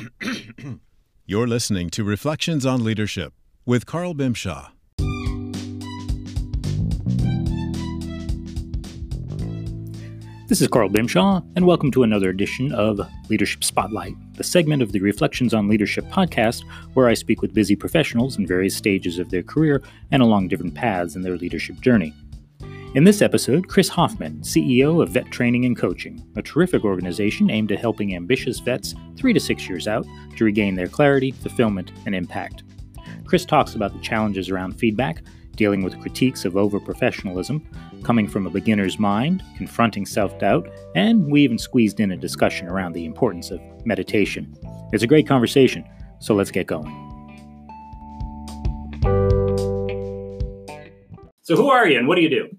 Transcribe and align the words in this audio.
You're 1.26 1.46
listening 1.46 1.90
to 1.90 2.04
Reflections 2.04 2.64
on 2.64 2.84
Leadership 2.84 3.32
with 3.66 3.86
Carl 3.86 4.14
Bimshas. 4.14 4.70
This 10.48 10.60
is 10.60 10.68
Carl 10.68 10.90
Bimshas, 10.90 11.44
and 11.56 11.66
welcome 11.66 11.90
to 11.92 12.02
another 12.02 12.28
edition 12.28 12.72
of 12.72 13.00
Leadership 13.30 13.64
Spotlight, 13.64 14.14
the 14.36 14.44
segment 14.44 14.82
of 14.82 14.92
the 14.92 15.00
Reflections 15.00 15.54
on 15.54 15.68
Leadership 15.68 16.04
podcast 16.06 16.64
where 16.94 17.08
I 17.08 17.14
speak 17.14 17.40
with 17.40 17.54
busy 17.54 17.76
professionals 17.76 18.36
in 18.36 18.46
various 18.46 18.76
stages 18.76 19.18
of 19.18 19.30
their 19.30 19.42
career 19.42 19.82
and 20.10 20.22
along 20.22 20.48
different 20.48 20.74
paths 20.74 21.16
in 21.16 21.22
their 21.22 21.36
leadership 21.36 21.80
journey. 21.80 22.14
In 22.94 23.04
this 23.04 23.22
episode, 23.22 23.68
Chris 23.68 23.88
Hoffman, 23.88 24.42
CEO 24.42 25.02
of 25.02 25.08
Vet 25.08 25.30
Training 25.30 25.64
and 25.64 25.74
Coaching, 25.74 26.22
a 26.36 26.42
terrific 26.42 26.84
organization 26.84 27.50
aimed 27.50 27.72
at 27.72 27.78
helping 27.78 28.14
ambitious 28.14 28.60
vets 28.60 28.94
three 29.16 29.32
to 29.32 29.40
six 29.40 29.66
years 29.66 29.88
out 29.88 30.06
to 30.36 30.44
regain 30.44 30.74
their 30.74 30.88
clarity, 30.88 31.30
fulfillment, 31.30 31.90
and 32.04 32.14
impact. 32.14 32.64
Chris 33.24 33.46
talks 33.46 33.74
about 33.74 33.94
the 33.94 34.00
challenges 34.00 34.50
around 34.50 34.78
feedback, 34.78 35.22
dealing 35.56 35.82
with 35.82 35.98
critiques 36.02 36.44
of 36.44 36.54
over-professionalism, 36.54 37.66
coming 38.02 38.28
from 38.28 38.46
a 38.46 38.50
beginner's 38.50 38.98
mind, 38.98 39.42
confronting 39.56 40.04
self 40.04 40.38
doubt, 40.38 40.68
and 40.94 41.32
we 41.32 41.40
even 41.40 41.56
squeezed 41.56 41.98
in 41.98 42.12
a 42.12 42.16
discussion 42.18 42.68
around 42.68 42.92
the 42.92 43.06
importance 43.06 43.50
of 43.50 43.58
meditation. 43.86 44.54
It's 44.92 45.02
a 45.02 45.06
great 45.06 45.26
conversation, 45.26 45.82
so 46.20 46.34
let's 46.34 46.50
get 46.50 46.66
going. 46.66 46.92
So, 51.40 51.56
who 51.56 51.70
are 51.70 51.88
you 51.88 51.98
and 51.98 52.06
what 52.06 52.16
do 52.16 52.20
you 52.20 52.28
do? 52.28 52.50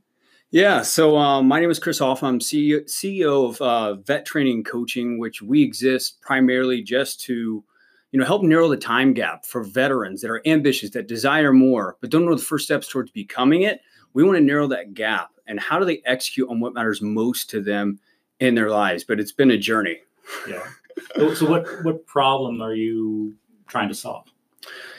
Yeah, 0.54 0.84
so 0.84 1.18
um, 1.18 1.48
my 1.48 1.60
name 1.60 1.72
is 1.72 1.80
Chris 1.80 1.98
Hoffman. 1.98 2.36
I'm 2.36 2.40
CEO, 2.40 2.84
CEO 2.84 3.50
of 3.50 3.60
uh, 3.60 3.96
Vet 3.96 4.24
Training 4.24 4.64
Coaching, 4.64 5.18
which 5.18 5.42
we 5.42 5.64
exist 5.64 6.22
primarily 6.22 6.84
just 6.84 7.20
to, 7.22 7.64
you 8.12 8.20
know, 8.20 8.24
help 8.24 8.44
narrow 8.44 8.70
the 8.70 8.78
time 8.78 9.16
gap 9.16 9.48
for 9.48 9.64
veterans 9.64 10.22
that 10.22 10.30
are 10.30 10.44
ambitious, 10.46 10.92
that 10.92 11.08
desire 11.08 11.54
more, 11.54 11.98
but 12.02 12.12
don't 12.12 12.24
know 12.24 12.36
the 12.36 12.44
first 12.44 12.66
steps 12.66 12.88
towards 12.88 13.10
becoming 13.10 13.64
it. 13.64 13.82
We 14.14 14.24
want 14.24 14.38
to 14.38 14.44
narrow 14.44 14.68
that 14.68 14.94
gap 14.94 15.32
and 15.48 15.60
how 15.60 15.80
do 15.80 15.86
they 15.86 16.04
execute 16.06 16.48
on 16.48 16.60
what 16.60 16.76
matters 16.76 17.02
most 17.02 17.50
to 17.50 17.60
them 17.60 18.00
in 18.40 18.54
their 18.54 18.70
lives. 18.70 19.04
But 19.04 19.20
it's 19.20 19.32
been 19.32 19.50
a 19.50 19.58
journey. 19.58 20.02
Yeah. 20.48 20.62
So, 21.16 21.34
so 21.34 21.50
what 21.50 21.66
what 21.84 22.06
problem 22.06 22.62
are 22.62 22.76
you 22.76 23.34
trying 23.68 23.88
to 23.88 23.96
solve? 23.96 24.28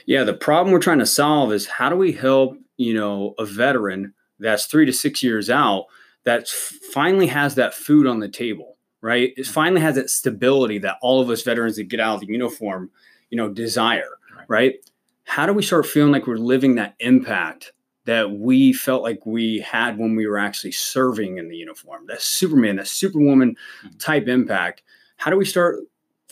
Yeah, 0.07 0.25
the 0.25 0.35
problem 0.35 0.73
we're 0.73 0.81
trying 0.81 0.99
to 0.99 1.07
solve 1.07 1.53
is 1.53 1.65
how 1.65 1.91
do 1.91 1.95
we 1.97 2.11
help 2.11 2.59
you 2.77 2.93
know 2.93 3.37
a 3.39 3.45
veteran 3.45 4.15
that's 4.39 4.67
three 4.67 4.87
to 4.87 4.93
six 4.93 5.23
years 5.23 5.51
out 5.51 5.87
that 6.25 6.49
finally 6.49 7.27
has 7.27 7.55
that 7.55 7.75
food 7.75 8.07
on 8.07 8.19
the 8.19 8.29
table, 8.29 8.77
right? 9.01 9.33
It 9.37 9.47
finally 9.47 9.81
has 9.81 9.95
that 9.97 10.11
stability 10.11 10.79
that 10.79 10.97
all 11.03 11.21
of 11.21 11.31
us 11.31 11.43
veterans 11.43 11.77
that 11.77 11.85
get 11.85 12.01
out 12.01 12.17
of 12.17 12.21
the 12.21 12.33
uniform, 12.33 12.91
you 13.31 13.37
know, 13.37 13.49
desire, 13.49 14.19
right? 14.37 14.47
right? 14.49 14.75
How 15.25 15.47
do 15.47 15.53
we 15.53 15.63
start 15.63 15.87
feeling 15.87 16.13
like 16.13 16.27
we're 16.27 16.37
living 16.37 16.75
that 16.75 16.95
impact 17.01 17.73
that 18.07 18.31
we 18.31 18.73
felt 18.73 19.03
like 19.03 19.25
we 19.25 19.61
had 19.61 19.99
when 19.99 20.15
we 20.15 20.27
were 20.27 20.39
actually 20.39 20.73
serving 20.73 21.39
in 21.39 21.49
the 21.49 21.57
uniform? 21.57 22.07
That 22.07 22.23
Superman, 22.23 22.77
that 22.77 22.89
Superwoman 22.89 23.57
mm-hmm. 23.85 23.97
type 23.99 24.29
impact. 24.29 24.83
How 25.17 25.31
do 25.31 25.37
we 25.37 25.45
start 25.45 25.81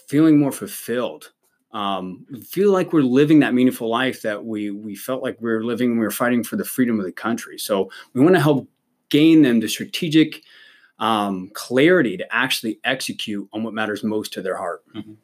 feeling 0.09 0.39
more 0.39 0.53
fulfilled? 0.53 1.33
Um, 1.73 2.27
feel 2.47 2.71
like 2.71 2.93
we're 2.93 3.03
living 3.03 3.41
that 3.41 3.55
meaningful 3.55 3.89
life 3.89 4.23
that 4.23 4.45
we 4.45 4.71
we 4.71 4.95
felt 4.95 5.23
like 5.23 5.41
we 5.41 5.51
were 5.51 5.65
living 5.65 5.91
when 5.91 5.99
we 5.99 6.05
were 6.05 6.11
fighting 6.11 6.45
for 6.45 6.57
the 6.57 6.65
freedom 6.65 6.99
of 6.99 7.07
the 7.07 7.13
country. 7.13 7.59
So 7.59 7.91
we 8.13 8.21
want 8.21 8.35
to 8.35 8.41
help 8.41 8.69
gain 9.09 9.43
them 9.43 9.61
the 9.61 9.69
strategic 9.69 10.43
um, 10.99 11.51
clarity 11.55 12.17
to 12.17 12.35
actually 12.35 12.79
execute 12.85 13.49
on 13.53 13.63
what 13.63 13.75
matters 13.75 14.05
most 14.05 14.33
to 14.35 14.43
their 14.43 14.57
heart. 14.57 14.83
Mm-hmm. 14.95 15.15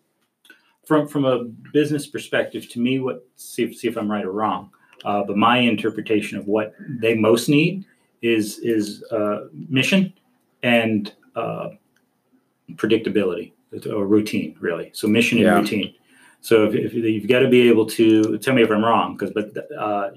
From 0.87 1.07
from 1.07 1.25
a 1.27 1.45
business 1.73 2.07
perspective, 2.07 2.69
to 2.71 2.81
me, 2.81 2.99
what 2.99 3.27
see 3.37 3.65
if, 3.65 3.77
see 3.77 3.89
if 3.89 3.97
I'm 3.97 4.11
right 4.11 4.25
or 4.25 4.33
wrong, 4.33 4.71
uh, 5.05 5.23
but 5.25 5.37
my 5.37 5.59
interpretation 5.59 6.39
of 6.39 6.47
what 6.47 6.75
they 6.89 7.15
most 7.15 7.49
need 7.49 7.85
is 8.23 8.59
is 8.61 9.05
uh, 9.13 9.49
mission 9.69 10.15
and 10.63 11.13
uh, 11.37 11.71
predictability 12.75 13.53
or 13.93 14.07
routine, 14.07 14.57
really. 14.61 14.91
So 14.95 15.07
mission 15.09 15.39
and 15.39 15.47
yeah. 15.47 15.59
routine. 15.59 15.95
So 16.41 16.65
if, 16.67 16.75
if 16.75 16.95
you've 16.95 17.29
got 17.29 17.41
to 17.41 17.49
be 17.49 17.69
able 17.69 17.87
to 17.87 18.39
tell 18.39 18.55
me 18.55 18.63
if 18.63 18.71
I'm 18.71 18.85
wrong, 18.85 19.17
because 19.17 19.33
but 19.33 19.71
uh, 19.77 20.11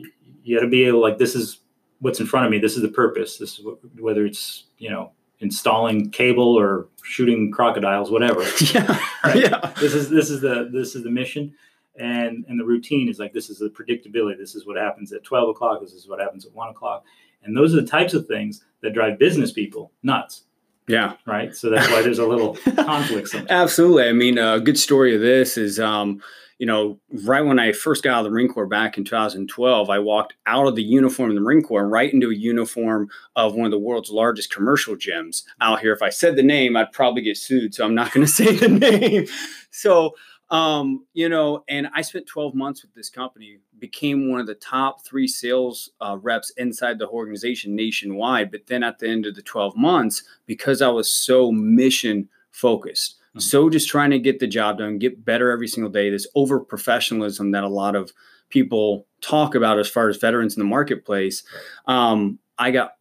you 0.44 0.58
got 0.58 0.64
to 0.64 0.70
be 0.70 0.84
able 0.84 1.02
like 1.02 1.18
this 1.18 1.36
is 1.36 1.60
what's 2.00 2.20
in 2.20 2.26
front 2.26 2.46
of 2.46 2.52
me. 2.52 2.60
This 2.60 2.76
is 2.76 2.82
the 2.82 2.90
purpose. 2.90 3.38
This 3.38 3.58
is 3.58 3.66
what, 3.66 3.78
whether 4.00 4.26
it's 4.26 4.66
you 4.78 4.90
know 4.90 5.12
installing 5.40 6.12
cable 6.12 6.58
or 6.58 6.88
shooting 7.04 7.52
crocodiles, 7.52 8.12
whatever. 8.12 8.42
yeah, 8.74 9.00
right? 9.24 9.38
yeah. 9.38 9.74
This 9.80 9.94
is 9.94 10.10
this 10.10 10.30
is 10.30 10.42
the 10.42 10.70
this 10.72 10.96
is 10.96 11.04
the 11.04 11.10
mission, 11.10 11.54
and 11.96 12.46
and 12.48 12.60
the 12.60 12.66
routine 12.66 13.10
is 13.10 13.20
like 13.20 13.34
this 13.34 13.50
is 13.50 13.60
the 13.60 13.70
predictability. 13.70 14.38
This 14.38 14.56
is 14.56 14.66
what 14.66 14.78
happens 14.78 15.12
at 15.14 15.24
twelve 15.24 15.50
o'clock. 15.50 15.82
This 15.82 15.94
is 15.94 16.08
what 16.08 16.20
happens 16.20 16.46
at 16.46 16.54
one 16.54 16.70
o'clock, 16.70 17.04
and 17.44 17.56
those 17.56 17.74
are 17.74 17.82
the 17.82 17.88
types 17.88 18.14
of 18.14 18.28
things 18.28 18.64
that 18.82 18.94
drive 18.94 19.18
business 19.20 19.52
people 19.52 19.92
nuts. 20.04 20.44
Yeah. 20.92 21.14
Right. 21.26 21.56
So 21.56 21.70
that's 21.70 21.90
why 21.90 22.02
there's 22.02 22.20
a 22.20 22.28
little 22.28 22.56
conflict. 22.76 23.30
Sometimes. 23.30 23.50
Absolutely. 23.50 24.10
I 24.10 24.14
mean, 24.14 24.38
a 24.38 24.60
good 24.60 24.78
story 24.78 25.16
of 25.16 25.22
this 25.22 25.58
is, 25.58 25.80
um, 25.80 26.22
you 26.60 26.68
know, 26.68 27.00
right 27.26 27.42
when 27.42 27.58
I 27.58 27.72
first 27.72 28.04
got 28.04 28.14
out 28.14 28.20
of 28.20 28.26
the 28.26 28.30
Marine 28.30 28.48
Corps 28.48 28.68
back 28.68 28.98
in 28.98 29.04
2012, 29.04 29.90
I 29.90 29.98
walked 29.98 30.34
out 30.46 30.68
of 30.68 30.76
the 30.76 30.84
uniform 30.84 31.32
of 31.32 31.36
the 31.36 31.42
Marine 31.42 31.64
Corps 31.64 31.88
right 31.88 32.14
into 32.14 32.30
a 32.30 32.36
uniform 32.36 33.10
of 33.36 33.56
one 33.56 33.66
of 33.66 33.72
the 33.72 33.80
world's 33.80 34.12
largest 34.12 34.54
commercial 34.54 34.96
gyms 34.96 35.44
out 35.60 35.80
here. 35.80 35.92
If 35.94 36.04
I 36.04 36.10
said 36.10 36.36
the 36.36 36.44
name, 36.44 36.76
I'd 36.76 36.92
probably 36.92 37.24
get 37.24 37.38
sued. 37.38 37.74
So 37.74 37.84
I'm 37.84 37.96
not 37.96 38.12
going 38.12 38.26
to 38.28 38.32
say 38.32 38.56
the 38.56 38.68
name. 38.68 39.26
So, 39.72 40.16
um, 40.52 41.06
you 41.14 41.30
know, 41.30 41.64
and 41.70 41.88
I 41.96 42.02
spent 42.02 42.28
12 42.28 42.54
months 42.54 42.82
with 42.82 42.94
this 42.94 43.10
company, 43.10 43.60
became 43.80 44.30
one 44.30 44.42
of 44.42 44.48
the 44.48 44.54
top 44.56 45.04
three 45.06 45.28
sales 45.28 45.90
uh, 46.02 46.18
reps 46.22 46.52
inside 46.58 47.00
the 47.00 47.08
organization 47.08 47.74
nationwide. 47.74 48.52
But 48.52 48.68
then 48.68 48.84
at 48.84 49.00
the 49.00 49.08
end 49.08 49.26
of 49.26 49.36
the 49.36 49.42
12 49.42 49.78
months, 49.78 50.24
because 50.46 50.82
I 50.82 50.90
was 50.90 51.10
so 51.10 51.54
mission 51.54 52.28
focused, 52.52 53.16
mm-hmm. 53.30 53.40
so 53.40 53.70
just 53.70 53.88
trying 53.88 54.12
to 54.12 54.20
get 54.20 54.40
the 54.40 54.48
job 54.48 54.80
done, 54.80 55.00
get 55.00 55.24
better 55.24 55.52
every 55.52 55.70
single 55.70 55.92
day, 55.92 56.10
this 56.10 56.28
over 56.36 56.60
professionalism 56.60 57.52
that 57.52 57.64
a 57.64 57.70
lot 57.70 57.96
of 57.96 58.12
people 58.50 59.08
talk 59.22 59.56
about 59.56 59.80
as 59.80 59.90
far 59.90 60.10
as 60.10 60.18
veterans 60.18 60.58
in 60.58 60.60
the 60.60 60.70
marketplace, 60.70 61.44
um, 61.88 62.40
I 62.58 62.72
got, 62.72 62.96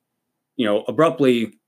you 0.54 0.64
know, 0.64 0.84
abruptly 0.86 1.58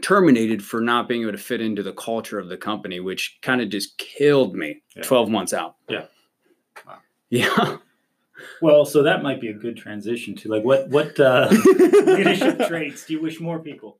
terminated 0.00 0.64
for 0.64 0.80
not 0.80 1.08
being 1.08 1.22
able 1.22 1.32
to 1.32 1.38
fit 1.38 1.60
into 1.60 1.82
the 1.82 1.92
culture 1.92 2.38
of 2.38 2.48
the 2.48 2.56
company, 2.56 3.00
which 3.00 3.38
kind 3.42 3.60
of 3.60 3.68
just 3.68 3.98
killed 3.98 4.54
me 4.54 4.82
yeah. 4.96 5.02
12 5.02 5.28
months 5.28 5.52
out. 5.52 5.76
Yeah. 5.88 6.06
Wow. 6.86 6.98
Yeah. 7.30 7.76
Well, 8.60 8.84
so 8.84 9.02
that 9.02 9.22
might 9.22 9.40
be 9.40 9.48
a 9.48 9.54
good 9.54 9.76
transition 9.76 10.34
to 10.36 10.48
like 10.48 10.64
what 10.64 10.88
what 10.88 11.18
uh, 11.20 11.48
leadership 12.04 12.66
traits 12.66 13.06
do 13.06 13.14
you 13.14 13.20
wish 13.20 13.40
more 13.40 13.58
people 13.58 13.98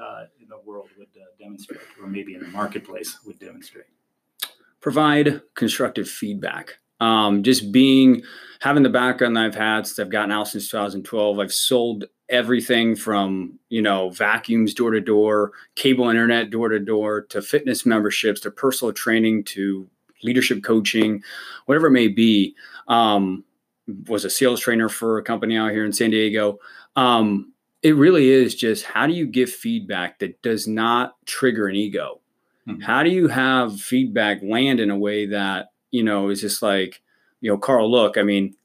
uh, 0.00 0.24
in 0.40 0.48
the 0.48 0.58
world 0.64 0.88
would 0.98 1.08
uh, 1.16 1.24
demonstrate, 1.38 1.80
or 2.00 2.06
maybe 2.06 2.34
in 2.34 2.40
the 2.40 2.48
marketplace 2.48 3.18
would 3.26 3.38
demonstrate? 3.38 3.86
Provide 4.80 5.42
constructive 5.54 6.08
feedback. 6.08 6.78
Um, 7.00 7.42
just 7.42 7.72
being 7.72 8.22
having 8.60 8.82
the 8.82 8.88
background 8.88 9.36
that 9.36 9.44
I've 9.44 9.54
had 9.54 9.86
since 9.86 9.98
I've 9.98 10.10
gotten 10.10 10.32
out 10.32 10.48
since 10.48 10.70
2012, 10.70 11.38
I've 11.38 11.52
sold 11.52 12.04
everything 12.30 12.96
from 12.96 13.58
you 13.68 13.82
know 13.82 14.10
vacuums 14.10 14.74
door 14.74 14.90
to 14.90 15.00
door, 15.00 15.52
cable 15.76 16.08
internet 16.08 16.50
door 16.50 16.68
to 16.68 16.78
door, 16.78 17.22
to 17.26 17.42
fitness 17.42 17.84
memberships, 17.84 18.40
to 18.40 18.50
personal 18.50 18.92
training, 18.92 19.44
to 19.44 19.88
leadership 20.22 20.62
coaching, 20.62 21.22
whatever 21.66 21.88
it 21.88 21.92
may 21.92 22.08
be. 22.08 22.54
Um, 22.88 23.44
was 24.08 24.24
a 24.24 24.30
sales 24.30 24.60
trainer 24.60 24.88
for 24.88 25.18
a 25.18 25.22
company 25.22 25.56
out 25.56 25.70
here 25.70 25.84
in 25.84 25.92
San 25.92 26.10
Diego. 26.10 26.58
Um, 26.96 27.52
it 27.82 27.96
really 27.96 28.30
is 28.30 28.54
just 28.54 28.84
how 28.84 29.06
do 29.06 29.12
you 29.12 29.26
give 29.26 29.50
feedback 29.50 30.18
that 30.20 30.40
does 30.40 30.66
not 30.66 31.16
trigger 31.26 31.68
an 31.68 31.76
ego? 31.76 32.20
Mm-hmm. 32.66 32.80
How 32.80 33.02
do 33.02 33.10
you 33.10 33.28
have 33.28 33.78
feedback 33.78 34.42
land 34.42 34.80
in 34.80 34.90
a 34.90 34.96
way 34.96 35.26
that 35.26 35.66
you 35.94 36.02
know 36.02 36.28
is 36.28 36.40
just 36.40 36.60
like 36.60 37.00
you 37.44 37.50
know, 37.50 37.58
Carl, 37.58 37.90
look, 37.90 38.16
I 38.16 38.22
mean, 38.22 38.56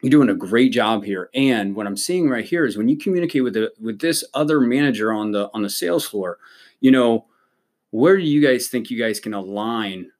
you're 0.00 0.10
doing 0.10 0.30
a 0.30 0.34
great 0.34 0.72
job 0.72 1.04
here. 1.04 1.28
And 1.34 1.76
what 1.76 1.86
I'm 1.86 1.96
seeing 1.96 2.30
right 2.30 2.44
here 2.44 2.64
is 2.64 2.74
when 2.74 2.88
you 2.88 2.96
communicate 2.96 3.44
with 3.44 3.52
the 3.52 3.70
with 3.78 3.98
this 3.98 4.24
other 4.32 4.60
manager 4.60 5.12
on 5.12 5.32
the 5.32 5.50
on 5.52 5.62
the 5.62 5.68
sales 5.68 6.06
floor, 6.06 6.38
you 6.80 6.90
know, 6.90 7.26
where 7.90 8.16
do 8.16 8.22
you 8.22 8.40
guys 8.40 8.68
think 8.68 8.90
you 8.90 8.98
guys 8.98 9.20
can 9.20 9.34
align 9.34 10.10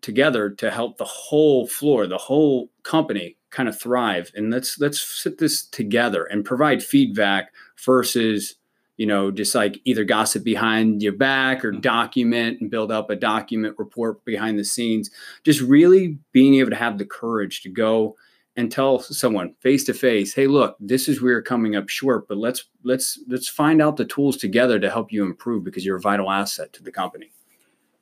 together 0.00 0.48
to 0.48 0.70
help 0.70 0.96
the 0.96 1.04
whole 1.04 1.66
floor, 1.66 2.06
the 2.06 2.16
whole 2.16 2.70
company 2.84 3.36
kind 3.50 3.68
of 3.68 3.78
thrive? 3.78 4.32
And 4.34 4.50
let's 4.50 4.80
let's 4.80 5.02
sit 5.02 5.36
this 5.36 5.66
together 5.66 6.24
and 6.24 6.46
provide 6.46 6.82
feedback 6.82 7.52
versus 7.84 8.54
you 8.96 9.06
know, 9.06 9.30
just 9.30 9.54
like 9.54 9.80
either 9.84 10.04
gossip 10.04 10.44
behind 10.44 11.02
your 11.02 11.12
back 11.12 11.64
or 11.64 11.72
mm-hmm. 11.72 11.80
document 11.80 12.60
and 12.60 12.70
build 12.70 12.92
up 12.92 13.10
a 13.10 13.16
document 13.16 13.74
report 13.78 14.24
behind 14.24 14.58
the 14.58 14.64
scenes. 14.64 15.10
Just 15.44 15.60
really 15.60 16.18
being 16.32 16.56
able 16.56 16.70
to 16.70 16.76
have 16.76 16.98
the 16.98 17.06
courage 17.06 17.62
to 17.62 17.68
go 17.68 18.16
and 18.56 18.70
tell 18.70 18.98
someone 19.00 19.54
face 19.60 19.82
to 19.84 19.94
face 19.94 20.34
hey 20.34 20.46
look 20.46 20.76
this 20.78 21.08
is 21.08 21.22
where 21.22 21.32
you're 21.32 21.40
coming 21.42 21.74
up 21.74 21.88
short 21.88 22.28
but 22.28 22.36
let's 22.36 22.66
let's 22.82 23.18
let's 23.26 23.48
find 23.48 23.80
out 23.80 23.96
the 23.96 24.04
tools 24.04 24.36
together 24.36 24.78
to 24.78 24.90
help 24.90 25.10
you 25.10 25.24
improve 25.24 25.64
because 25.64 25.86
you're 25.86 25.96
a 25.96 26.00
vital 26.00 26.30
asset 26.30 26.70
to 26.70 26.82
the 26.82 26.92
company 26.92 27.32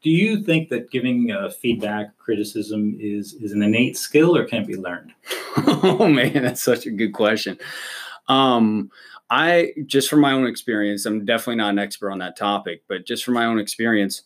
Do 0.02 0.10
you 0.10 0.42
think 0.42 0.70
that 0.70 0.90
giving 0.90 1.30
uh, 1.30 1.50
feedback, 1.50 2.16
criticism 2.18 2.96
is 2.98 3.34
is 3.34 3.52
an 3.52 3.62
innate 3.62 3.96
skill 3.96 4.34
or 4.36 4.44
can 4.46 4.62
it 4.62 4.66
be 4.66 4.76
learned? 4.76 5.12
oh 5.56 6.08
man, 6.08 6.42
that's 6.42 6.62
such 6.62 6.86
a 6.86 6.90
good 6.90 7.12
question. 7.12 7.58
Um, 8.26 8.90
I 9.30 9.72
just 9.86 10.10
from 10.10 10.20
my 10.20 10.32
own 10.32 10.46
experience, 10.46 11.06
I'm 11.06 11.24
definitely 11.24 11.56
not 11.56 11.70
an 11.70 11.78
expert 11.78 12.10
on 12.10 12.18
that 12.18 12.36
topic, 12.36 12.82
but 12.88 13.06
just 13.06 13.24
from 13.24 13.34
my 13.34 13.44
own 13.44 13.60
experience, 13.60 14.22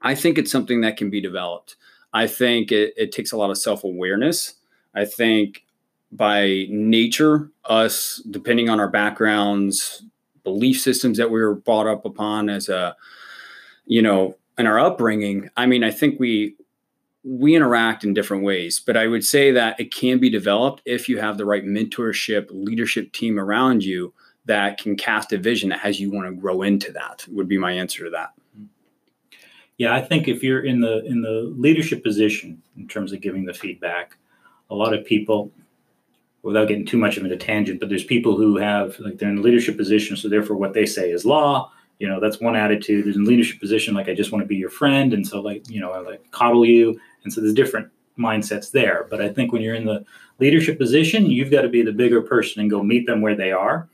I 0.00 0.14
think 0.14 0.38
it's 0.38 0.50
something 0.50 0.80
that 0.80 0.96
can 0.96 1.10
be 1.10 1.20
developed. 1.20 1.76
I 2.14 2.26
think 2.26 2.72
it, 2.72 2.94
it 2.96 3.12
takes 3.12 3.32
a 3.32 3.36
lot 3.36 3.50
of 3.50 3.58
self 3.58 3.84
awareness. 3.84 4.54
I 4.94 5.04
think 5.04 5.64
by 6.10 6.66
nature, 6.68 7.50
us, 7.66 8.22
depending 8.30 8.68
on 8.68 8.80
our 8.80 8.88
backgrounds, 8.88 10.02
belief 10.44 10.80
systems 10.80 11.18
that 11.18 11.30
we 11.30 11.40
were 11.40 11.54
brought 11.54 11.86
up 11.86 12.04
upon 12.04 12.48
as 12.48 12.68
a, 12.68 12.96
you 13.86 14.02
know, 14.02 14.36
in 14.58 14.66
our 14.66 14.78
upbringing, 14.78 15.48
I 15.56 15.66
mean, 15.66 15.84
I 15.84 15.90
think 15.90 16.18
we 16.18 16.56
we 17.24 17.54
interact 17.54 18.02
in 18.02 18.14
different 18.14 18.42
ways, 18.42 18.80
but 18.80 18.96
I 18.96 19.06
would 19.06 19.24
say 19.24 19.52
that 19.52 19.78
it 19.78 19.94
can 19.94 20.18
be 20.18 20.28
developed 20.28 20.82
if 20.84 21.08
you 21.08 21.18
have 21.18 21.38
the 21.38 21.44
right 21.44 21.64
mentorship, 21.64 22.48
leadership 22.50 23.12
team 23.12 23.38
around 23.38 23.84
you 23.84 24.12
that 24.46 24.78
can 24.78 24.96
cast 24.96 25.32
a 25.32 25.38
vision 25.38 25.68
that 25.68 25.80
has 25.80 26.00
you 26.00 26.10
want 26.10 26.26
to 26.26 26.32
grow 26.32 26.62
into 26.62 26.92
that. 26.92 27.24
Would 27.28 27.48
be 27.48 27.58
my 27.58 27.72
answer 27.72 28.04
to 28.04 28.10
that. 28.10 28.32
Yeah, 29.78 29.94
I 29.94 30.00
think 30.00 30.28
if 30.28 30.42
you're 30.42 30.64
in 30.64 30.80
the 30.80 31.04
in 31.04 31.22
the 31.22 31.52
leadership 31.56 32.02
position 32.04 32.62
in 32.76 32.88
terms 32.88 33.12
of 33.12 33.20
giving 33.20 33.44
the 33.44 33.54
feedback, 33.54 34.16
a 34.70 34.74
lot 34.74 34.94
of 34.94 35.04
people 35.04 35.50
without 36.42 36.68
getting 36.68 36.84
too 36.84 36.98
much 36.98 37.16
of 37.16 37.24
a 37.24 37.36
tangent, 37.36 37.80
but 37.80 37.88
there's 37.88 38.04
people 38.04 38.36
who 38.36 38.56
have 38.56 38.98
like 39.00 39.18
they're 39.18 39.30
in 39.30 39.38
a 39.38 39.42
leadership 39.42 39.76
position, 39.76 40.16
so 40.16 40.28
therefore 40.28 40.56
what 40.56 40.74
they 40.74 40.86
say 40.86 41.10
is 41.10 41.24
law. 41.24 41.70
You 41.98 42.08
know, 42.08 42.18
that's 42.18 42.40
one 42.40 42.56
attitude. 42.56 43.04
There's 43.04 43.16
a 43.16 43.20
leadership 43.20 43.60
position, 43.60 43.94
like 43.94 44.08
I 44.08 44.14
just 44.14 44.32
want 44.32 44.42
to 44.42 44.48
be 44.48 44.56
your 44.56 44.70
friend, 44.70 45.14
and 45.14 45.26
so 45.26 45.40
like 45.40 45.68
you 45.70 45.80
know, 45.80 45.92
I 45.92 45.98
like 45.98 46.30
coddle 46.32 46.66
you, 46.66 47.00
and 47.24 47.32
so 47.32 47.40
there's 47.40 47.54
different 47.54 47.88
mindsets 48.18 48.70
there. 48.70 49.06
But 49.08 49.20
I 49.20 49.28
think 49.28 49.52
when 49.52 49.62
you're 49.62 49.74
in 49.74 49.86
the 49.86 50.04
leadership 50.38 50.78
position, 50.78 51.26
you've 51.26 51.50
got 51.50 51.62
to 51.62 51.68
be 51.68 51.82
the 51.82 51.92
bigger 51.92 52.20
person 52.22 52.60
and 52.60 52.70
go 52.70 52.82
meet 52.82 53.06
them 53.06 53.20
where 53.20 53.36
they 53.36 53.52
are, 53.52 53.88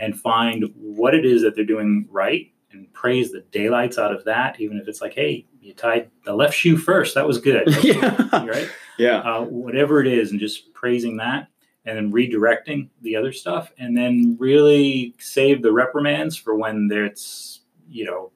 and 0.00 0.18
find 0.18 0.72
what 0.76 1.14
it 1.14 1.24
is 1.24 1.42
that 1.42 1.54
they're 1.54 1.64
doing 1.64 2.06
right, 2.10 2.52
and 2.72 2.92
praise 2.92 3.32
the 3.32 3.40
daylights 3.50 3.98
out 3.98 4.14
of 4.14 4.24
that. 4.24 4.60
Even 4.60 4.78
if 4.78 4.88
it's 4.88 5.00
like, 5.00 5.14
hey, 5.14 5.46
you 5.60 5.74
tied 5.74 6.10
the 6.24 6.34
left 6.34 6.54
shoe 6.54 6.76
first, 6.76 7.14
that 7.14 7.26
was 7.26 7.38
good, 7.38 7.68
yeah, 7.82 8.44
right? 8.44 8.68
Yeah, 8.98 9.18
uh, 9.18 9.42
whatever 9.44 10.00
it 10.00 10.06
is, 10.06 10.30
and 10.30 10.40
just 10.40 10.72
praising 10.74 11.16
that 11.18 11.48
and 11.88 11.96
then 11.96 12.12
redirecting 12.12 12.88
the 13.00 13.16
other 13.16 13.32
stuff 13.32 13.72
and 13.78 13.96
then 13.96 14.36
really 14.38 15.14
save 15.18 15.62
the 15.62 15.72
reprimands 15.72 16.36
for 16.36 16.54
when 16.54 16.88
it's 16.92 17.62
you 17.88 18.04
know 18.04 18.30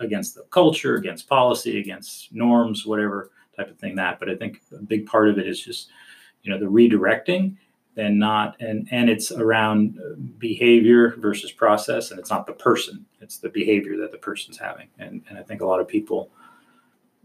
against 0.00 0.34
the 0.34 0.42
culture 0.50 0.96
against 0.96 1.28
policy 1.28 1.80
against 1.80 2.32
norms 2.32 2.84
whatever 2.84 3.30
type 3.56 3.70
of 3.70 3.78
thing 3.78 3.94
that 3.94 4.18
but 4.18 4.28
i 4.28 4.34
think 4.34 4.60
a 4.72 4.82
big 4.82 5.06
part 5.06 5.30
of 5.30 5.38
it 5.38 5.48
is 5.48 5.60
just 5.60 5.88
you 6.42 6.52
know 6.52 6.58
the 6.58 6.66
redirecting 6.66 7.56
and 7.96 8.18
not 8.18 8.60
and 8.60 8.88
and 8.90 9.08
it's 9.08 9.30
around 9.32 9.98
behavior 10.38 11.14
versus 11.18 11.52
process 11.52 12.10
and 12.10 12.18
it's 12.18 12.30
not 12.30 12.46
the 12.46 12.52
person 12.52 13.04
it's 13.20 13.38
the 13.38 13.48
behavior 13.48 13.96
that 13.96 14.12
the 14.12 14.18
person's 14.18 14.58
having 14.58 14.88
and 14.98 15.22
and 15.28 15.38
i 15.38 15.42
think 15.42 15.60
a 15.60 15.66
lot 15.66 15.80
of 15.80 15.88
people 15.88 16.30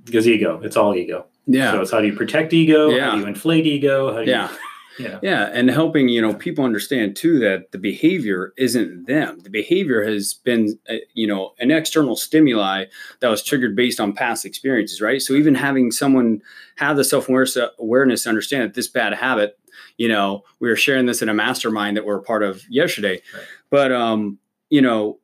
because 0.03 0.27
ego 0.27 0.59
it's 0.63 0.77
all 0.77 0.95
ego 0.95 1.25
yeah 1.47 1.71
so 1.71 1.81
it's 1.81 1.91
how 1.91 1.99
do 1.99 2.07
you 2.07 2.15
protect 2.15 2.53
ego 2.53 2.89
Yeah. 2.89 3.05
how 3.09 3.15
do 3.15 3.21
you 3.21 3.27
inflate 3.27 3.65
ego 3.65 4.13
how 4.13 4.23
do 4.23 4.29
yeah. 4.29 4.49
you 4.49 4.57
yeah 4.99 5.19
Yeah, 5.23 5.49
and 5.53 5.69
helping 5.69 6.09
you 6.09 6.21
know 6.21 6.33
people 6.33 6.65
understand 6.65 7.15
too 7.15 7.39
that 7.39 7.71
the 7.71 7.77
behavior 7.77 8.53
isn't 8.57 9.07
them. 9.07 9.39
The 9.39 9.49
behavior 9.49 10.03
has 10.03 10.33
been 10.33 10.77
uh, 10.89 10.95
you 11.13 11.25
know 11.25 11.53
an 11.59 11.71
external 11.71 12.17
stimuli 12.17 12.85
that 13.21 13.29
was 13.29 13.41
triggered 13.41 13.75
based 13.77 13.99
on 14.01 14.11
past 14.13 14.45
experiences, 14.45 14.99
right? 15.01 15.21
So 15.21 15.33
even 15.35 15.55
having 15.55 15.91
someone 15.91 16.41
have 16.75 16.97
the 16.97 17.05
self 17.05 17.29
awareness 17.29 18.23
to 18.23 18.29
understand 18.29 18.63
that 18.63 18.73
this 18.73 18.89
bad 18.89 19.13
habit, 19.13 19.57
you 19.99 20.07
know, 20.07 20.43
we 20.59 20.67
were 20.69 20.75
sharing 20.75 21.05
this 21.05 21.21
in 21.21 21.29
a 21.29 21.33
mastermind 21.33 21.95
that 21.97 22.05
we're 22.05 22.17
a 22.17 22.23
part 22.23 22.41
of 22.41 22.63
yesterday, 22.69 23.21
Right. 23.35 23.43
but 23.69 23.91
um, 23.91 24.39
you 24.71 24.81
know 24.81 25.19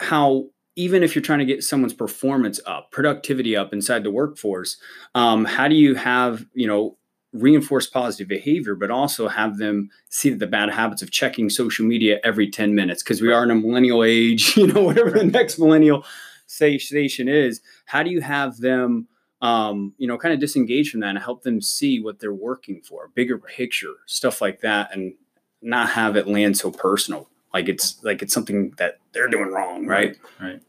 how 0.00 0.46
even 0.76 1.02
if 1.02 1.14
you're 1.14 1.22
trying 1.22 1.38
to 1.40 1.44
get 1.44 1.62
someone's 1.62 1.92
performance 1.92 2.58
up, 2.64 2.90
productivity 2.92 3.54
up 3.54 3.74
inside 3.74 4.02
the 4.04 4.10
workforce, 4.10 4.78
um, 5.14 5.44
how 5.44 5.68
do 5.68 5.74
you 5.74 5.94
have 5.94 6.46
you 6.54 6.66
know 6.66 6.96
reinforce 7.34 7.86
positive 7.86 8.28
behavior, 8.28 8.74
but 8.74 8.90
also 8.90 9.26
have 9.26 9.56
them 9.58 9.88
see 10.10 10.28
that 10.30 10.38
the 10.38 10.46
bad 10.46 10.68
habits 10.70 11.00
of 11.02 11.10
checking 11.10 11.48
social 11.50 11.84
media 11.86 12.20
every 12.24 12.46
10 12.50 12.74
minutes 12.74 13.02
because 13.02 13.22
we 13.22 13.32
are 13.32 13.42
in 13.42 13.50
a 13.50 13.54
millennial 13.54 14.04
age, 14.04 14.54
you 14.58 14.66
know, 14.66 14.82
whatever 14.82 15.10
the 15.10 15.24
next 15.24 15.58
millennial 15.58 16.04
station 16.46 17.28
is. 17.28 17.60
How 17.86 18.02
do 18.02 18.10
you 18.10 18.20
have 18.20 18.58
them, 18.58 19.08
um, 19.42 19.92
you 19.98 20.06
know, 20.08 20.16
kind 20.16 20.32
of 20.32 20.40
disengage 20.40 20.90
from 20.90 21.00
that 21.00 21.10
and 21.10 21.18
help 21.18 21.42
them 21.42 21.60
see 21.60 22.00
what 22.00 22.18
they're 22.20 22.32
working 22.32 22.80
for, 22.80 23.08
bigger 23.14 23.36
picture, 23.38 23.94
stuff 24.06 24.40
like 24.40 24.60
that, 24.60 24.90
and 24.94 25.14
not 25.60 25.90
have 25.90 26.16
it 26.16 26.26
land 26.26 26.56
so 26.56 26.70
personal, 26.70 27.28
like 27.52 27.68
it's 27.68 28.02
like 28.02 28.22
it's 28.22 28.32
something 28.32 28.72
that 28.78 28.98
they're 29.12 29.28
doing 29.28 29.50
wrong, 29.50 29.86
right? 29.86 30.16
Right. 30.40 30.60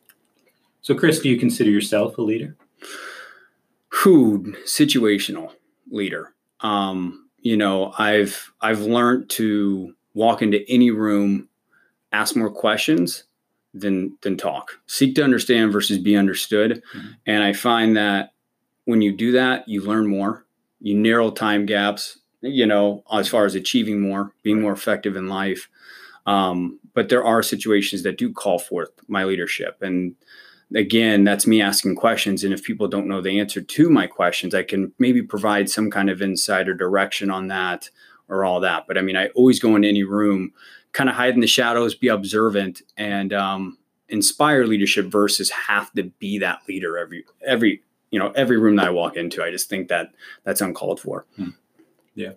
So, 0.81 0.93
Chris, 0.95 1.19
do 1.19 1.29
you 1.29 1.37
consider 1.39 1.69
yourself 1.69 2.17
a 2.17 2.21
leader? 2.21 2.57
who 3.89 4.53
situational 4.65 5.51
leader 5.91 6.33
um 6.61 7.29
you 7.39 7.55
know 7.55 7.93
i've 7.99 8.51
i've 8.61 8.81
learned 8.81 9.29
to 9.29 9.93
walk 10.15 10.41
into 10.41 10.63
any 10.67 10.89
room 10.91 11.47
ask 12.11 12.35
more 12.35 12.49
questions 12.49 13.25
than 13.73 14.17
than 14.21 14.35
talk 14.35 14.79
seek 14.87 15.13
to 15.15 15.23
understand 15.23 15.71
versus 15.71 15.99
be 15.99 16.15
understood 16.15 16.81
Mhm. 16.95 17.15
and 17.27 17.43
i 17.43 17.53
find 17.53 17.95
that 17.97 18.32
when 18.85 19.01
you 19.01 19.12
do 19.12 19.31
that 19.31 19.68
you 19.68 19.81
learn 19.81 20.07
more 20.07 20.45
you 20.80 20.95
narrow 20.95 21.31
time 21.31 21.65
gaps 21.65 22.19
you 22.41 22.65
know 22.65 23.03
as 23.12 23.27
far 23.27 23.45
as 23.45 23.56
achieving 23.56 24.01
more 24.01 24.31
being 24.44 24.62
more 24.62 24.74
effective 24.74 25.15
in 25.15 25.27
life 25.27 25.69
um, 26.25 26.80
but 26.94 27.09
there 27.09 27.25
are 27.25 27.44
situations 27.44 28.03
that 28.03 28.18
do 28.18 28.31
call 28.31 28.59
forth 28.59 28.91
my 29.07 29.24
leadership 29.24 29.77
and 29.81 30.15
again, 30.75 31.24
that's 31.24 31.47
me 31.47 31.62
asking 31.62 31.95
questions. 31.95 32.44
And 32.44 32.53
if 32.53 32.63
people 32.63 32.88
don't 32.88 33.07
know 33.07 33.21
the 33.21 33.39
answer 33.39 33.62
to 33.62 33.89
my 33.89 34.07
questions, 34.07 34.56
I 34.56 34.63
can 34.63 34.91
maybe 35.00 35.21
provide 35.21 35.69
some 35.69 35.91
kind 35.91 36.09
of 36.09 36.21
insight 36.21 36.68
or 36.68 36.74
direction 36.74 37.30
on 37.30 37.47
that 37.47 37.89
or 38.27 38.44
all 38.44 38.59
that. 38.62 38.85
But 38.88 38.97
I 38.97 39.01
mean, 39.01 39.15
I 39.18 39.27
always 39.30 39.59
go 39.59 39.75
into 39.75 39.88
any 39.88 40.03
room, 40.03 40.53
kind 40.91 41.09
of 41.09 41.15
hide 41.15 41.35
in 41.35 41.41
the 41.41 41.47
shadows, 41.47 41.95
be 41.95 42.07
observant, 42.07 42.81
and 42.97 43.33
um, 43.33 43.77
inspire 44.09 44.65
leadership 44.65 45.07
versus 45.07 45.50
have 45.50 45.91
to 45.94 46.03
be 46.03 46.39
that 46.39 46.59
leader 46.68 46.97
every 46.97 47.25
every 47.45 47.83
you 48.13 48.19
know 48.19 48.31
every 48.36 48.60
room 48.60 48.75
that 48.75 48.86
I 48.86 48.92
walk 48.92 49.18
into. 49.18 49.44
I 49.44 49.50
just 49.50 49.68
think 49.68 49.88
that 49.88 50.13
that's 50.44 50.62
uncalled 50.62 51.00
for. 51.00 51.25
Hmm. 51.36 51.50
Yeah. 52.14 52.33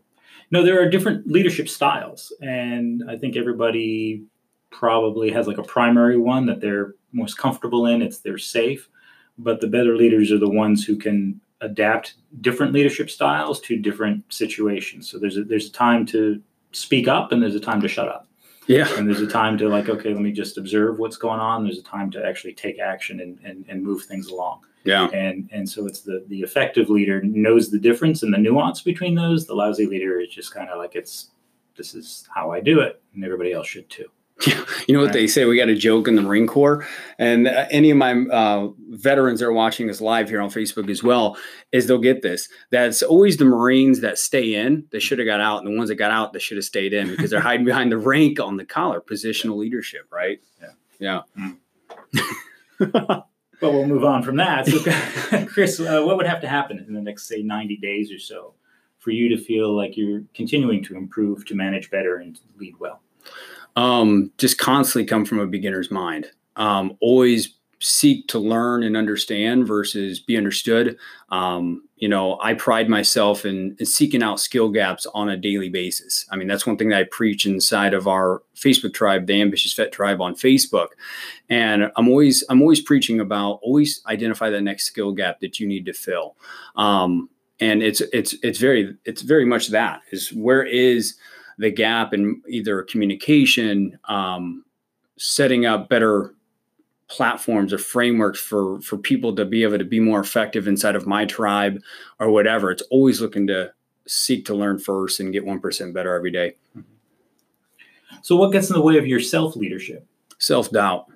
No, 0.51 0.63
there 0.63 0.83
are 0.83 0.89
different 0.89 1.31
leadership 1.31 1.69
styles, 1.69 2.33
and 2.41 3.05
I 3.11 3.17
think 3.17 3.37
everybody 3.37 4.25
probably 4.71 5.31
has 5.31 5.47
like 5.47 5.59
a 5.59 5.63
primary 5.63 6.17
one 6.17 6.47
that 6.47 6.63
they're 6.63 6.95
most 7.13 7.37
comfortable 7.37 7.85
in. 7.85 8.01
It's 8.01 8.19
they're 8.19 8.39
safe, 8.39 8.89
but 9.37 9.61
the 9.61 9.67
better 9.67 9.97
leaders 9.97 10.33
are 10.33 10.39
the 10.39 10.49
ones 10.49 10.83
who 10.83 10.97
can 10.97 11.43
adapt 11.61 12.15
different 12.41 12.73
leadership 12.73 13.11
styles 13.11 13.61
to 13.63 13.77
different 13.77 14.25
situations. 14.33 15.11
So 15.11 15.19
there's 15.19 15.37
a, 15.37 15.45
there's 15.45 15.69
a 15.69 15.73
time 15.73 16.07
to 16.07 16.41
speak 16.73 17.07
up, 17.07 17.33
and 17.33 17.43
there's 17.43 17.55
a 17.55 17.61
time 17.61 17.83
to 17.83 17.89
shut 17.89 18.09
up, 18.09 18.27
Yeah, 18.67 18.89
and 18.97 19.07
there's 19.07 19.21
a 19.21 19.27
time 19.27 19.59
to 19.59 19.69
like 19.69 19.91
okay, 19.91 20.15
let 20.15 20.23
me 20.23 20.33
just 20.33 20.57
observe 20.57 20.99
what's 20.99 21.19
going 21.19 21.41
on. 21.41 21.65
There's 21.65 21.79
a 21.79 21.83
time 21.83 22.11
to 22.13 22.27
actually 22.27 22.55
take 22.55 22.79
action 22.79 23.21
and 23.21 23.39
and, 23.45 23.67
and 23.69 23.83
move 23.83 24.05
things 24.05 24.29
along 24.29 24.61
yeah, 24.87 25.09
and 25.09 25.49
and 25.53 25.69
so 25.69 25.87
it's 25.87 26.01
the 26.01 26.25
the 26.29 26.41
effective 26.41 26.89
leader 26.89 27.23
knows 27.23 27.71
the 27.71 27.79
difference 27.79 28.23
and 28.23 28.33
the 28.33 28.39
nuance 28.39 28.83
between 28.83 29.15
those 29.15 29.47
the 29.47 29.55
lousy 29.55 29.87
leader 29.87 30.21
is 30.21 30.29
just 30.29 30.53
kind 30.55 30.69
of 30.71 30.79
like 30.79 30.95
it's 30.95 31.31
this 31.77 31.95
is 31.95 32.27
how 32.35 32.51
i 32.51 32.61
do 32.61 32.81
it 32.81 33.03
and 33.15 33.25
everybody 33.25 33.53
else 33.53 33.67
should 33.67 33.89
too 33.91 34.07
Yeah. 34.47 34.65
You 34.89 34.95
know 34.95 35.03
what 35.03 35.13
they 35.13 35.27
say? 35.27 35.45
We 35.45 35.57
got 35.57 35.69
a 35.69 35.75
joke 35.75 36.07
in 36.07 36.15
the 36.15 36.23
Marine 36.23 36.47
Corps, 36.47 36.87
and 37.19 37.49
uh, 37.49 37.67
any 37.73 37.91
of 37.91 37.97
my 37.97 38.13
uh, 38.13 38.69
veterans 38.91 39.41
that 39.41 39.47
are 39.47 39.53
watching 39.53 39.91
us 39.91 40.01
live 40.01 40.29
here 40.29 40.41
on 40.41 40.49
Facebook 40.49 40.89
as 40.89 41.03
well 41.03 41.37
is 41.73 41.89
they'll 41.89 41.99
get 41.99 42.23
this. 42.23 42.49
That's 42.71 43.03
always 43.03 43.37
the 43.37 43.47
Marines 43.47 44.01
that 44.03 44.17
stay 44.17 44.55
in. 44.55 44.85
They 44.93 45.01
should 45.01 45.19
have 45.19 45.27
got 45.27 45.41
out, 45.41 45.59
and 45.59 45.67
the 45.67 45.77
ones 45.77 45.89
that 45.89 45.97
got 45.97 46.13
out, 46.13 46.33
they 46.33 46.39
should 46.39 46.57
have 46.57 46.65
stayed 46.65 46.93
in 46.93 47.09
because 47.09 47.33
they're 47.33 47.41
hiding 47.51 47.67
behind 47.67 47.91
the 47.91 47.99
rank 47.99 48.39
on 48.39 48.57
the 48.57 48.65
collar, 48.65 49.01
positional 49.01 49.57
leadership, 49.57 50.07
right? 50.13 50.39
Yeah. 51.01 51.23
yeah. 52.13 53.21
but 53.61 53.73
we'll 53.73 53.87
move 53.87 54.05
on 54.05 54.23
from 54.23 54.37
that 54.37 54.67
so 54.67 55.47
chris 55.47 55.81
uh, 55.81 56.03
what 56.03 56.17
would 56.17 56.27
have 56.27 56.41
to 56.41 56.49
happen 56.49 56.85
in 56.87 56.95
the 56.95 57.01
next 57.01 57.27
say 57.27 57.43
90 57.43 57.77
days 57.77 58.13
or 58.13 58.19
so 58.19 58.55
for 58.99 59.11
you 59.11 59.29
to 59.29 59.43
feel 59.43 59.75
like 59.75 59.97
you're 59.97 60.23
continuing 60.35 60.83
to 60.85 60.97
improve 60.97 61.45
to 61.47 61.55
manage 61.55 61.91
better 61.91 62.17
and 62.17 62.41
lead 62.59 62.75
well 62.79 63.01
um, 63.77 64.33
just 64.39 64.59
constantly 64.59 65.07
come 65.07 65.25
from 65.25 65.39
a 65.39 65.47
beginner's 65.47 65.91
mind. 65.91 66.31
Um, 66.57 66.97
always 67.01 67.55
seek 67.87 68.27
to 68.27 68.39
learn 68.39 68.83
and 68.83 68.97
understand 68.97 69.65
versus 69.65 70.19
be 70.19 70.37
understood. 70.37 70.99
Um, 71.29 71.85
you 71.95 72.09
know, 72.09 72.37
I 72.41 72.55
pride 72.55 72.89
myself 72.89 73.47
in, 73.47 73.77
in, 73.79 73.87
seeking 73.87 74.25
out 74.25 74.41
skill 74.41 74.71
gaps 74.71 75.07
on 75.15 75.29
a 75.29 75.37
daily 75.37 75.69
basis. 75.69 76.27
I 76.31 76.37
mean, 76.37 76.49
that's 76.49 76.67
one 76.67 76.77
thing 76.77 76.89
that 76.89 76.99
I 76.99 77.05
preach 77.05 77.47
inside 77.47 77.95
of 77.95 78.09
our 78.09 78.43
Facebook 78.57 78.93
tribe, 78.93 79.27
the 79.27 79.41
Ambitious 79.41 79.73
Vet 79.75 79.93
Tribe 79.93 80.21
on 80.21 80.35
Facebook. 80.35 80.89
And 81.49 81.93
I'm 81.97 82.09
always 82.09 82.43
I'm 82.51 82.61
always 82.61 82.81
preaching 82.81 83.21
about 83.21 83.61
always 83.63 84.03
identify 84.07 84.51
the 84.51 84.61
next 84.61 84.87
skill 84.87 85.13
gap 85.13 85.39
that 85.39 85.61
you 85.61 85.69
need 85.69 85.87
to 85.87 85.93
fill. 85.93 86.35
Um, 86.75 87.31
and 87.61 87.85
it's 87.85 88.01
it's 88.13 88.35
it's 88.43 88.59
very 88.59 88.97
it's 89.05 89.23
very 89.23 89.45
much 89.45 89.69
that 89.69 90.03
is 90.11 90.33
where 90.33 90.65
is 90.65 91.15
the 91.57 91.71
gap 91.71 92.13
in 92.13 92.43
either 92.49 92.83
communication, 92.83 93.97
um, 94.09 94.65
setting 95.19 95.67
up 95.67 95.89
better 95.89 96.35
platforms 97.09 97.73
or 97.73 97.79
frameworks 97.79 98.41
for 98.41 98.81
for 98.81 98.97
people 98.97 99.35
to 99.37 99.45
be 99.45 99.63
able 99.63 99.79
to 99.79 99.85
be 99.85 100.01
more 100.01 100.21
effective 100.21 100.67
inside 100.67 100.97
of 100.97 101.07
my 101.07 101.25
tribe 101.25 101.81
or 102.19 102.31
whatever. 102.31 102.71
It's 102.71 102.83
always 102.91 103.21
looking 103.21 103.47
to 103.49 103.73
seek 104.07 104.45
to 104.47 104.55
learn 104.55 104.79
first 104.79 105.21
and 105.21 105.33
get 105.33 105.45
1% 105.45 105.93
better 105.93 106.15
every 106.15 106.31
day. 106.31 106.55
So 108.23 108.37
what 108.37 108.53
gets 108.53 108.71
in 108.71 108.75
the 108.75 108.83
way 108.83 108.99
of 108.99 109.07
your 109.07 109.21
self 109.21 109.57
leadership 109.57 110.07
self-doubt. 110.39 111.07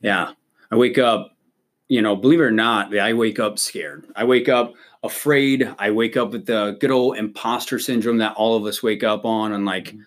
Yeah. 0.00 0.32
I 0.70 0.76
wake 0.76 0.98
up 0.98 1.36
you 1.88 2.02
know 2.02 2.14
believe 2.14 2.40
it 2.40 2.44
or 2.44 2.50
not 2.52 2.96
i 2.96 3.12
wake 3.12 3.38
up 3.38 3.58
scared. 3.58 4.06
I 4.16 4.24
wake 4.24 4.48
up 4.48 4.74
afraid. 5.02 5.72
I 5.78 5.90
wake 5.90 6.16
up 6.16 6.32
with 6.32 6.46
the 6.46 6.76
good 6.80 6.90
old 6.90 7.16
imposter 7.16 7.78
syndrome 7.78 8.18
that 8.18 8.36
all 8.36 8.56
of 8.56 8.64
us 8.66 8.82
wake 8.82 9.02
up 9.02 9.24
on 9.24 9.52
and 9.52 9.64
like 9.64 9.86
mm-hmm 9.86 10.02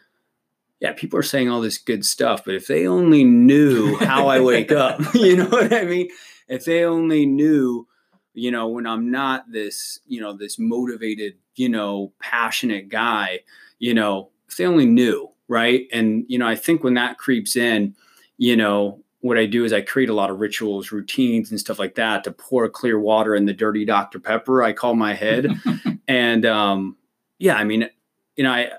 yeah, 0.84 0.92
people 0.92 1.18
are 1.18 1.24
saying 1.24 1.50
all 1.50 1.62
this 1.62 1.78
good 1.78 2.06
stuff, 2.06 2.44
but 2.44 2.56
if 2.56 2.68
they 2.68 2.86
only 2.86 3.24
knew 3.24 3.96
how 3.96 4.28
I 4.28 4.42
wake 4.42 4.70
up, 4.74 5.00
you 5.16 5.38
know 5.38 5.48
what 5.48 5.72
I 5.72 5.86
mean? 5.86 6.10
If 6.50 6.66
they 6.66 6.84
only 6.84 7.26
knew, 7.26 7.88
you 8.34 8.52
know, 8.52 8.68
when 8.68 8.86
I'm 8.86 9.10
not 9.10 9.50
this, 9.50 10.00
you 10.06 10.20
know, 10.20 10.34
this 10.34 10.60
motivated, 10.60 11.36
you 11.56 11.70
know, 11.70 12.12
passionate 12.22 12.90
guy, 12.90 13.40
you 13.80 13.94
know, 13.94 14.32
if 14.50 14.58
they 14.58 14.66
only 14.66 14.86
knew, 14.86 15.32
right? 15.48 15.88
And, 15.94 16.26
you 16.28 16.38
know, 16.38 16.48
I 16.48 16.56
think 16.56 16.84
when 16.84 16.96
that 16.96 17.18
creeps 17.18 17.56
in, 17.56 17.96
you 18.38 18.58
know, 18.58 19.02
what 19.22 19.38
I 19.38 19.46
do 19.46 19.64
is 19.64 19.72
I 19.72 19.80
create 19.80 20.10
a 20.10 20.14
lot 20.14 20.32
of 20.32 20.42
rituals, 20.42 20.92
routines, 20.92 21.50
and 21.50 21.58
stuff 21.58 21.80
like 21.80 21.96
that 21.96 22.26
to 22.26 22.32
pour 22.34 22.68
clear 22.68 23.00
water 23.00 23.36
in 23.36 23.46
the 23.46 23.54
dirty 23.54 23.86
Dr. 23.86 24.20
Pepper, 24.20 24.62
I 24.62 24.74
call 24.74 24.96
my 24.96 25.14
head. 25.14 25.48
and 26.10 26.46
um, 26.46 26.98
yeah, 27.40 27.56
I 27.56 27.64
mean, 27.64 27.90
you 28.36 28.44
know, 28.44 28.52
I, 28.52 28.72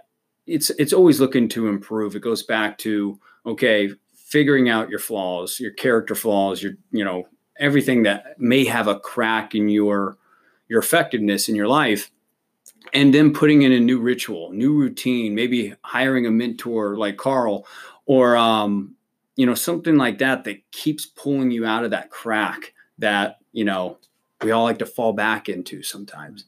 it's 0.46 0.70
it's 0.70 0.92
always 0.92 1.20
looking 1.20 1.48
to 1.50 1.68
improve. 1.68 2.16
It 2.16 2.20
goes 2.20 2.42
back 2.42 2.78
to 2.78 3.18
okay, 3.46 3.90
figuring 4.14 4.68
out 4.68 4.90
your 4.90 4.98
flaws, 4.98 5.60
your 5.60 5.72
character 5.72 6.14
flaws, 6.14 6.62
your 6.62 6.72
you 6.90 7.04
know 7.04 7.28
everything 7.58 8.02
that 8.02 8.38
may 8.38 8.64
have 8.64 8.88
a 8.88 8.98
crack 8.98 9.54
in 9.54 9.68
your 9.68 10.16
your 10.68 10.80
effectiveness 10.80 11.48
in 11.48 11.54
your 11.54 11.68
life 11.68 12.10
and 12.92 13.14
then 13.14 13.32
putting 13.32 13.62
in 13.62 13.72
a 13.72 13.80
new 13.80 14.00
ritual 14.00 14.50
new 14.52 14.74
routine 14.74 15.34
maybe 15.34 15.74
hiring 15.82 16.26
a 16.26 16.30
mentor 16.30 16.96
like 16.96 17.16
carl 17.16 17.66
or 18.06 18.36
um, 18.36 18.94
you 19.36 19.46
know 19.46 19.54
something 19.54 19.96
like 19.96 20.18
that 20.18 20.44
that 20.44 20.58
keeps 20.72 21.06
pulling 21.06 21.50
you 21.50 21.64
out 21.64 21.84
of 21.84 21.90
that 21.90 22.10
crack 22.10 22.72
that 22.98 23.38
you 23.52 23.64
know 23.64 23.98
we 24.42 24.50
all 24.50 24.64
like 24.64 24.78
to 24.78 24.86
fall 24.86 25.12
back 25.12 25.48
into 25.48 25.82
sometimes 25.82 26.44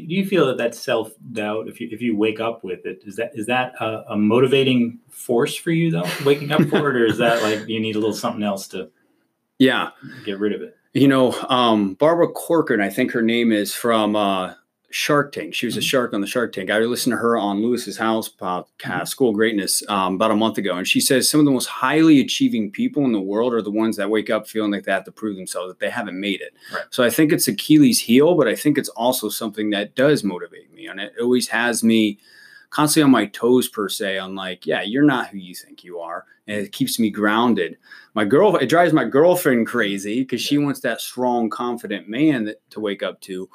do 0.00 0.14
you 0.14 0.26
feel 0.26 0.46
that 0.46 0.58
that 0.58 0.74
self 0.74 1.12
doubt, 1.32 1.68
if 1.68 1.80
you 1.80 1.88
if 1.90 2.00
you 2.00 2.16
wake 2.16 2.40
up 2.40 2.64
with 2.64 2.84
it, 2.84 3.02
is 3.06 3.16
that 3.16 3.30
is 3.34 3.46
that 3.46 3.74
a, 3.80 4.12
a, 4.12 4.16
motivating 4.16 4.98
force 5.08 5.54
for 5.54 5.70
you 5.70 5.90
though, 5.90 6.08
waking 6.24 6.52
up 6.52 6.62
for 6.62 6.90
it, 6.90 6.96
or 6.96 7.06
is 7.06 7.18
that 7.18 7.42
like 7.42 7.68
you 7.68 7.80
need 7.80 7.96
a 7.96 7.98
little 7.98 8.14
something 8.14 8.42
else 8.42 8.68
to, 8.68 8.90
yeah, 9.58 9.90
get 10.24 10.38
rid 10.38 10.52
of 10.52 10.62
it? 10.62 10.76
You 10.92 11.08
know, 11.08 11.32
um, 11.48 11.94
Barbara 11.94 12.28
Corcoran, 12.28 12.80
I 12.80 12.90
think 12.90 13.10
her 13.12 13.22
name 13.22 13.52
is 13.52 13.74
from 13.74 14.16
uh, 14.16 14.54
Shark 14.94 15.32
Tank. 15.32 15.56
She 15.56 15.66
was 15.66 15.76
a 15.76 15.80
mm-hmm. 15.80 15.86
shark 15.86 16.14
on 16.14 16.20
the 16.20 16.26
Shark 16.28 16.52
Tank. 16.52 16.70
I 16.70 16.78
listened 16.78 17.14
to 17.14 17.16
her 17.16 17.36
on 17.36 17.60
Lewis 17.60 17.84
Howes's 17.96 18.32
podcast, 18.32 18.68
mm-hmm. 18.78 19.04
School 19.06 19.32
Greatness, 19.32 19.82
um, 19.88 20.14
about 20.14 20.30
a 20.30 20.36
month 20.36 20.56
ago, 20.56 20.76
and 20.76 20.86
she 20.86 21.00
says 21.00 21.28
some 21.28 21.40
of 21.40 21.46
the 21.46 21.50
most 21.50 21.66
highly 21.66 22.20
achieving 22.20 22.70
people 22.70 23.04
in 23.04 23.10
the 23.10 23.20
world 23.20 23.54
are 23.54 23.60
the 23.60 23.72
ones 23.72 23.96
that 23.96 24.08
wake 24.08 24.30
up 24.30 24.46
feeling 24.46 24.70
like 24.70 24.84
they 24.84 24.92
have 24.92 25.02
to 25.02 25.10
prove 25.10 25.34
themselves 25.34 25.68
that 25.68 25.80
they 25.80 25.90
haven't 25.90 26.20
made 26.20 26.40
it. 26.40 26.54
Right. 26.72 26.84
So 26.90 27.02
I 27.02 27.10
think 27.10 27.32
it's 27.32 27.48
Achilles' 27.48 27.98
heel, 27.98 28.36
but 28.36 28.46
I 28.46 28.54
think 28.54 28.78
it's 28.78 28.88
also 28.90 29.28
something 29.28 29.70
that 29.70 29.96
does 29.96 30.22
motivate 30.22 30.72
me, 30.72 30.86
and 30.86 31.00
it 31.00 31.14
always 31.20 31.48
has 31.48 31.82
me 31.82 32.20
constantly 32.70 33.02
on 33.02 33.10
my 33.10 33.26
toes 33.26 33.68
per 33.68 33.88
se 33.88 34.18
on 34.18 34.34
like 34.34 34.66
yeah 34.66 34.82
you're 34.82 35.04
not 35.04 35.28
who 35.28 35.38
you 35.38 35.54
think 35.54 35.84
you 35.84 36.00
are 36.00 36.24
and 36.48 36.56
it 36.56 36.72
keeps 36.72 36.98
me 36.98 37.08
grounded 37.08 37.78
my 38.14 38.24
girl 38.24 38.56
it 38.56 38.66
drives 38.66 38.92
my 38.92 39.04
girlfriend 39.04 39.64
crazy 39.64 40.22
because 40.22 40.40
she 40.40 40.58
wants 40.58 40.80
that 40.80 41.00
strong 41.00 41.48
confident 41.48 42.08
man 42.08 42.44
that, 42.44 42.68
to 42.70 42.80
wake 42.80 43.00
up 43.00 43.20
to 43.20 43.48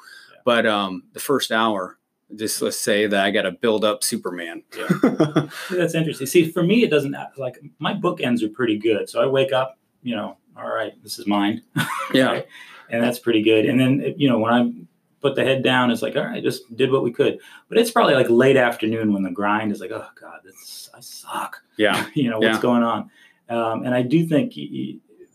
but 0.44 0.66
um, 0.66 1.04
the 1.12 1.20
first 1.20 1.52
hour, 1.52 1.98
just 2.36 2.62
let's 2.62 2.78
say 2.78 3.06
that 3.06 3.24
I 3.24 3.30
got 3.30 3.42
to 3.42 3.52
build 3.52 3.84
up 3.84 4.04
Superman. 4.04 4.62
yeah. 4.76 5.48
That's 5.70 5.94
interesting. 5.94 6.26
See, 6.26 6.50
for 6.50 6.62
me, 6.62 6.84
it 6.84 6.90
doesn't 6.90 7.16
like 7.36 7.58
my 7.78 7.94
bookends 7.94 8.42
are 8.42 8.48
pretty 8.48 8.78
good. 8.78 9.08
So 9.08 9.22
I 9.22 9.26
wake 9.26 9.52
up, 9.52 9.78
you 10.02 10.14
know, 10.14 10.36
all 10.56 10.68
right, 10.68 10.92
this 11.02 11.18
is 11.18 11.26
mine. 11.26 11.62
yeah. 12.12 12.26
right? 12.26 12.46
And 12.90 13.02
that's 13.02 13.18
pretty 13.18 13.42
good. 13.42 13.66
And 13.66 13.78
then, 13.80 14.14
you 14.16 14.28
know, 14.28 14.38
when 14.38 14.52
I 14.52 14.72
put 15.20 15.34
the 15.34 15.44
head 15.44 15.62
down, 15.62 15.90
it's 15.90 16.02
like, 16.02 16.16
all 16.16 16.24
right, 16.24 16.42
just 16.42 16.74
did 16.76 16.90
what 16.90 17.02
we 17.02 17.12
could. 17.12 17.38
But 17.68 17.78
it's 17.78 17.90
probably 17.90 18.14
like 18.14 18.28
late 18.30 18.56
afternoon 18.56 19.12
when 19.12 19.22
the 19.22 19.30
grind 19.30 19.72
is 19.72 19.80
like, 19.80 19.92
oh 19.92 20.06
God, 20.20 20.40
this, 20.44 20.90
I 20.94 21.00
suck. 21.00 21.62
Yeah. 21.76 22.06
you 22.14 22.30
know, 22.30 22.38
what's 22.38 22.56
yeah. 22.56 22.62
going 22.62 22.82
on? 22.82 23.10
Um, 23.48 23.84
and 23.84 23.94
I 23.94 24.02
do 24.02 24.26
think 24.26 24.54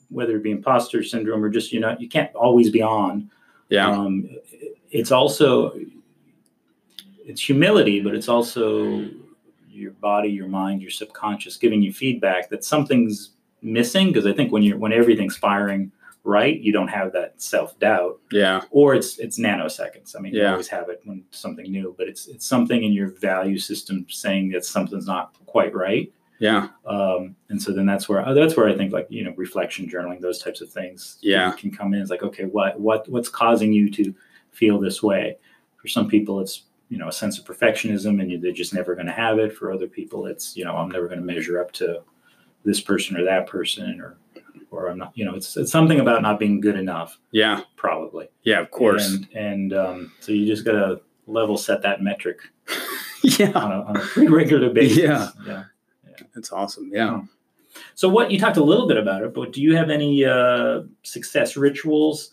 whether 0.09 0.37
it 0.37 0.43
be 0.43 0.51
imposter 0.51 1.03
syndrome 1.03 1.43
or 1.43 1.49
just, 1.49 1.71
you 1.71 1.79
know, 1.79 1.95
you 1.99 2.07
can't 2.07 2.33
always 2.35 2.69
be 2.69 2.81
on. 2.81 3.29
Yeah. 3.69 3.89
Um, 3.89 4.29
it's 4.95 5.11
also 5.11 5.77
it's 7.25 7.41
humility, 7.41 7.99
but 8.01 8.15
it's 8.15 8.29
also 8.29 9.09
your 9.69 9.91
body, 9.91 10.29
your 10.29 10.47
mind, 10.47 10.81
your 10.81 10.91
subconscious 10.91 11.57
giving 11.57 11.81
you 11.81 11.91
feedback 11.91 12.49
that 12.49 12.63
something's 12.63 13.31
missing. 13.61 14.07
Because 14.07 14.25
I 14.25 14.31
think 14.33 14.51
when 14.51 14.63
you're 14.63 14.77
when 14.77 14.93
everything's 14.93 15.35
firing 15.35 15.91
right, 16.23 16.59
you 16.59 16.71
don't 16.71 16.87
have 16.87 17.11
that 17.11 17.41
self 17.41 17.77
doubt. 17.79 18.19
Yeah. 18.31 18.61
Or 18.71 18.95
it's 18.95 19.19
it's 19.19 19.37
nanoseconds. 19.37 20.15
I 20.15 20.21
mean, 20.21 20.33
yeah. 20.33 20.43
you 20.43 20.47
always 20.51 20.69
have 20.69 20.87
it 20.89 21.01
when 21.03 21.25
something 21.31 21.69
new, 21.69 21.93
but 21.97 22.07
it's 22.07 22.27
it's 22.27 22.45
something 22.45 22.83
in 22.83 22.93
your 22.93 23.09
value 23.09 23.59
system 23.59 24.05
saying 24.09 24.49
that 24.51 24.63
something's 24.63 25.07
not 25.07 25.35
quite 25.45 25.75
right. 25.75 26.11
Yeah. 26.39 26.69
Um, 26.85 27.35
and 27.49 27.61
so 27.61 27.71
then 27.71 27.85
that's 27.85 28.07
where 28.07 28.33
that's 28.33 28.55
where 28.55 28.69
I 28.69 28.75
think 28.77 28.93
like 28.93 29.07
you 29.09 29.23
know 29.25 29.33
reflection 29.35 29.89
journaling 29.89 30.21
those 30.21 30.41
types 30.41 30.61
of 30.61 30.69
things 30.69 31.17
yeah 31.21 31.51
can, 31.51 31.69
can 31.69 31.71
come 31.71 31.93
in. 31.93 32.01
It's 32.01 32.11
like 32.11 32.23
okay, 32.23 32.45
what 32.45 32.79
what 32.79 33.07
what's 33.09 33.29
causing 33.29 33.73
you 33.73 33.89
to 33.91 34.13
feel 34.55 34.79
this 34.79 35.03
way. 35.03 35.37
For 35.77 35.87
some 35.87 36.07
people, 36.07 36.39
it's 36.39 36.63
you 36.89 36.97
know 36.97 37.07
a 37.07 37.13
sense 37.13 37.37
of 37.37 37.45
perfectionism, 37.45 38.21
and 38.21 38.43
they're 38.43 38.51
just 38.51 38.73
never 38.73 38.95
going 38.95 39.07
to 39.07 39.13
have 39.13 39.39
it. 39.39 39.53
For 39.53 39.71
other 39.71 39.87
people, 39.87 40.25
it's 40.25 40.55
you 40.55 40.65
know 40.65 40.75
I'm 40.75 40.89
never 40.89 41.07
going 41.07 41.19
to 41.19 41.25
measure 41.25 41.61
up 41.61 41.71
to 41.73 42.01
this 42.63 42.81
person 42.81 43.17
or 43.17 43.23
that 43.23 43.47
person, 43.47 44.01
or 44.01 44.17
or 44.71 44.89
I'm 44.89 44.97
not. 44.97 45.11
You 45.15 45.25
know, 45.25 45.35
it's 45.35 45.55
it's 45.57 45.71
something 45.71 45.99
about 45.99 46.21
not 46.21 46.39
being 46.39 46.59
good 46.59 46.75
enough. 46.75 47.17
Yeah, 47.31 47.61
probably. 47.75 48.29
Yeah, 48.43 48.59
of 48.59 48.71
course. 48.71 49.07
And 49.07 49.27
and 49.35 49.73
um, 49.73 50.11
so 50.19 50.31
you 50.31 50.45
just 50.45 50.65
got 50.65 50.73
to 50.73 51.01
level 51.27 51.57
set 51.57 51.81
that 51.83 52.01
metric. 52.01 52.39
yeah, 53.23 53.51
on 53.51 53.71
a, 53.71 53.81
on 53.83 53.97
a 53.97 53.99
pretty 53.99 54.31
regular 54.31 54.69
basis. 54.69 54.97
Yeah, 54.97 55.29
yeah, 55.45 55.63
yeah. 56.07 56.25
That's 56.33 56.51
awesome. 56.51 56.89
Yeah. 56.91 57.21
So 57.93 58.07
what 58.07 58.31
you 58.31 58.39
talked 58.39 58.57
a 58.57 58.63
little 58.63 58.87
bit 58.87 58.97
about 58.97 59.23
it, 59.23 59.33
but 59.33 59.51
do 59.51 59.61
you 59.61 59.75
have 59.75 59.89
any 59.89 60.23
uh, 60.23 60.83
success 61.03 61.57
rituals 61.57 62.31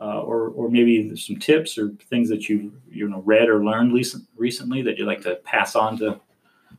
uh, 0.00 0.20
or 0.20 0.48
or 0.48 0.70
maybe 0.70 1.14
some 1.16 1.36
tips 1.36 1.76
or 1.76 1.90
things 2.08 2.28
that 2.28 2.48
you 2.48 2.72
you 2.90 3.08
know 3.08 3.20
read 3.20 3.48
or 3.48 3.64
learned 3.64 3.92
recent, 3.92 4.24
recently 4.36 4.82
that 4.82 4.98
you'd 4.98 5.06
like 5.06 5.22
to 5.22 5.36
pass 5.44 5.76
on 5.76 5.98
to 5.98 6.20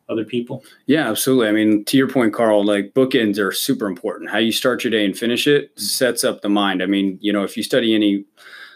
other 0.09 0.25
people? 0.25 0.63
Yeah, 0.87 1.09
absolutely. 1.09 1.47
I 1.47 1.51
mean, 1.51 1.85
to 1.85 1.97
your 1.97 2.09
point, 2.09 2.33
Carl, 2.33 2.65
like 2.65 2.93
bookends 2.93 3.39
are 3.39 3.51
super 3.51 3.87
important. 3.87 4.29
How 4.29 4.39
you 4.39 4.51
start 4.51 4.83
your 4.83 4.91
day 4.91 5.05
and 5.05 5.17
finish 5.17 5.47
it 5.47 5.77
sets 5.79 6.23
up 6.23 6.41
the 6.41 6.49
mind. 6.49 6.83
I 6.83 6.85
mean, 6.85 7.17
you 7.21 7.31
know, 7.31 7.43
if 7.43 7.55
you 7.55 7.63
study 7.63 7.95
any 7.95 8.25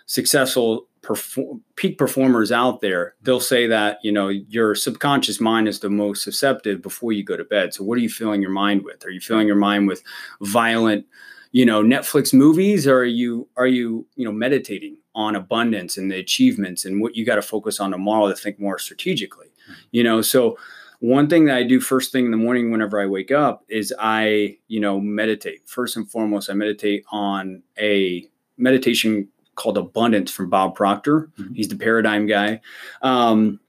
successful 0.06 0.88
perform- 1.02 1.62
peak 1.76 1.98
performers 1.98 2.52
out 2.52 2.82
there, 2.82 3.16
they'll 3.22 3.40
say 3.40 3.68
that 3.68 4.00
you 4.04 4.12
know 4.12 4.28
your 4.28 4.76
subconscious 4.76 5.42
mind 5.42 5.68
is 5.68 5.80
the 5.80 5.90
most 5.90 6.24
susceptible 6.24 6.82
before 6.82 7.12
you 7.12 7.24
go 7.24 7.38
to 7.38 7.44
bed. 7.44 7.74
So, 7.74 7.84
what 7.84 7.98
are 7.98 8.02
you 8.02 8.10
filling 8.10 8.42
your 8.42 8.52
mind 8.52 8.84
with? 8.84 9.06
Are 9.06 9.12
you 9.12 9.22
filling 9.22 9.48
your 9.48 9.56
mind 9.56 9.88
with 9.88 10.04
violent? 10.42 11.06
You 11.56 11.66
know 11.66 11.82
netflix 11.82 12.34
movies 12.34 12.86
or 12.86 12.98
are 12.98 13.06
you 13.06 13.48
are 13.56 13.66
you 13.66 14.06
you 14.18 14.26
know 14.26 14.32
meditating 14.32 14.98
on 15.16 15.38
abundance 15.38 15.96
and 15.96 16.12
the 16.12 16.20
achievements 16.20 16.84
and 16.84 17.00
what 17.00 17.16
you 17.16 17.26
got 17.26 17.36
to 17.36 17.42
focus 17.42 17.80
on 17.80 17.92
tomorrow 17.92 18.28
to 18.28 18.36
think 18.36 18.60
more 18.60 18.78
strategically? 18.78 19.48
Mm-hmm. 19.48 19.82
you 19.92 20.04
know 20.04 20.22
so 20.22 20.58
one 21.00 21.30
thing 21.30 21.46
that 21.46 21.56
i 21.56 21.64
do 21.64 21.80
first 21.80 22.12
thing 22.12 22.26
in 22.26 22.32
the 22.32 22.38
morning 22.38 22.72
whenever 22.72 23.00
i 23.00 23.06
wake 23.06 23.32
up 23.32 23.64
is 23.70 23.94
i 24.00 24.58
you 24.68 24.82
know 24.82 25.00
meditate. 25.00 25.62
First 25.66 25.96
and 25.96 26.12
foremost 26.12 26.50
i 26.50 26.54
meditate 26.54 27.06
on 27.10 27.64
a 27.80 28.28
meditation 28.58 29.30
called 29.56 29.78
abundance 29.78 30.32
from 30.32 30.50
bob 30.50 30.76
proctor. 30.76 31.30
Mm-hmm. 31.40 31.54
he's 31.54 31.70
the 31.70 31.78
paradigm 31.78 32.26
guy. 32.26 32.60
Um, 33.02 33.62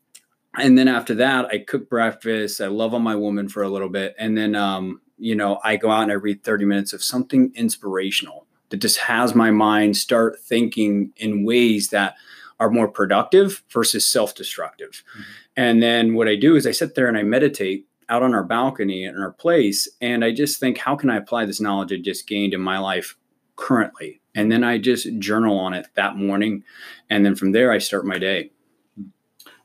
and 0.58 0.76
then 0.76 0.88
after 0.88 1.14
that 1.14 1.46
i 1.46 1.58
cook 1.58 1.88
breakfast. 1.88 2.60
I 2.60 2.66
love 2.66 2.94
on 2.94 3.02
my 3.02 3.14
woman 3.14 3.48
for 3.48 3.62
a 3.62 3.68
little 3.68 3.90
bit. 3.90 4.16
And 4.18 4.36
then 4.36 4.56
um, 4.56 5.00
you 5.18 5.34
know, 5.34 5.58
I 5.64 5.76
go 5.76 5.90
out 5.90 6.02
and 6.02 6.12
I 6.12 6.16
read 6.16 6.42
30 6.42 6.64
minutes 6.64 6.92
of 6.92 7.02
something 7.02 7.52
inspirational 7.54 8.46
that 8.70 8.78
just 8.78 8.98
has 8.98 9.34
my 9.34 9.50
mind 9.50 9.96
start 9.96 10.38
thinking 10.40 11.12
in 11.16 11.44
ways 11.44 11.90
that 11.90 12.14
are 12.58 12.70
more 12.70 12.88
productive 12.88 13.62
versus 13.70 14.06
self-destructive. 14.06 14.90
Mm-hmm. 14.90 15.22
And 15.56 15.82
then 15.82 16.14
what 16.14 16.28
I 16.28 16.36
do 16.36 16.56
is 16.56 16.66
I 16.66 16.72
sit 16.72 16.94
there 16.94 17.08
and 17.08 17.16
I 17.16 17.22
meditate 17.22 17.86
out 18.08 18.22
on 18.22 18.34
our 18.34 18.44
balcony 18.44 19.04
in 19.04 19.18
our 19.18 19.32
place 19.32 19.88
and 20.00 20.24
I 20.24 20.32
just 20.32 20.60
think 20.60 20.78
how 20.78 20.96
can 20.96 21.10
I 21.10 21.16
apply 21.16 21.44
this 21.44 21.60
knowledge 21.60 21.92
I 21.92 21.96
just 21.96 22.26
gained 22.26 22.54
in 22.54 22.60
my 22.60 22.78
life 22.78 23.16
currently? 23.56 24.20
And 24.34 24.50
then 24.50 24.64
I 24.64 24.78
just 24.78 25.18
journal 25.18 25.58
on 25.58 25.74
it 25.74 25.88
that 25.94 26.16
morning 26.16 26.62
and 27.10 27.24
then 27.24 27.34
from 27.34 27.52
there 27.52 27.72
I 27.72 27.78
start 27.78 28.06
my 28.06 28.18
day. 28.18 28.50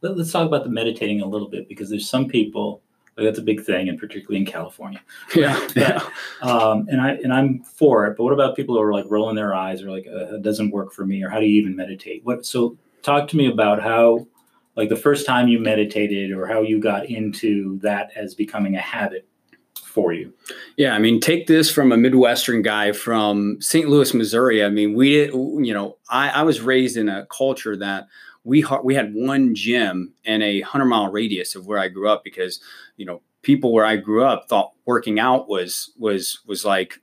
Let's 0.01 0.31
talk 0.31 0.47
about 0.47 0.63
the 0.63 0.71
meditating 0.71 1.21
a 1.21 1.27
little 1.27 1.49
bit 1.49 1.69
because 1.69 1.89
there's 1.89 2.09
some 2.09 2.27
people 2.27 2.81
like 3.17 3.25
that's 3.25 3.39
a 3.39 3.43
big 3.43 3.63
thing, 3.63 3.89
and 3.89 3.99
particularly 3.99 4.37
in 4.37 4.45
California. 4.45 5.01
Yeah, 5.35 5.67
yeah. 5.75 6.01
um, 6.41 6.87
and 6.89 7.01
I 7.01 7.11
and 7.11 7.33
I'm 7.33 7.63
for 7.63 8.05
it. 8.07 8.17
But 8.17 8.23
what 8.23 8.33
about 8.33 8.55
people 8.55 8.75
who 8.75 8.81
are 8.81 8.93
like 8.93 9.05
rolling 9.09 9.35
their 9.35 9.53
eyes 9.53 9.81
or 9.81 9.91
like 9.91 10.07
uh, 10.07 10.35
it 10.35 10.41
doesn't 10.41 10.71
work 10.71 10.93
for 10.93 11.05
me, 11.05 11.23
or 11.23 11.29
how 11.29 11.39
do 11.39 11.45
you 11.45 11.61
even 11.61 11.75
meditate? 11.75 12.23
What? 12.23 12.45
So 12.45 12.77
talk 13.01 13.27
to 13.29 13.37
me 13.37 13.47
about 13.47 13.81
how, 13.81 14.27
like 14.75 14.89
the 14.89 14.95
first 14.95 15.25
time 15.25 15.47
you 15.47 15.59
meditated, 15.59 16.31
or 16.31 16.47
how 16.47 16.61
you 16.61 16.79
got 16.79 17.05
into 17.07 17.79
that 17.79 18.11
as 18.15 18.33
becoming 18.35 18.75
a 18.75 18.81
habit 18.81 19.27
for 19.91 20.13
you. 20.13 20.33
Yeah, 20.77 20.95
I 20.95 20.99
mean, 20.99 21.19
take 21.19 21.47
this 21.47 21.69
from 21.69 21.91
a 21.91 21.97
Midwestern 21.97 22.61
guy 22.61 22.93
from 22.93 23.61
St. 23.61 23.89
Louis, 23.89 24.13
Missouri. 24.13 24.63
I 24.63 24.69
mean, 24.69 24.93
we, 24.93 25.25
you 25.25 25.73
know, 25.73 25.97
I, 26.09 26.29
I 26.29 26.43
was 26.43 26.61
raised 26.61 26.97
in 26.97 27.09
a 27.09 27.25
culture 27.25 27.75
that 27.77 28.07
we 28.43 28.61
ha- 28.61 28.81
we 28.81 28.95
had 28.95 29.13
one 29.13 29.55
gym 29.55 30.13
in 30.23 30.41
a 30.41 30.61
hundred 30.61 30.85
mile 30.85 31.11
radius 31.11 31.55
of 31.55 31.67
where 31.67 31.79
I 31.79 31.87
grew 31.87 32.09
up 32.09 32.23
because 32.23 32.59
you 32.97 33.05
know 33.05 33.21
people 33.41 33.73
where 33.73 33.85
I 33.85 33.95
grew 33.95 34.23
up 34.23 34.47
thought 34.47 34.73
working 34.85 35.19
out 35.19 35.47
was 35.47 35.91
was 35.97 36.39
was 36.45 36.65
like 36.65 36.99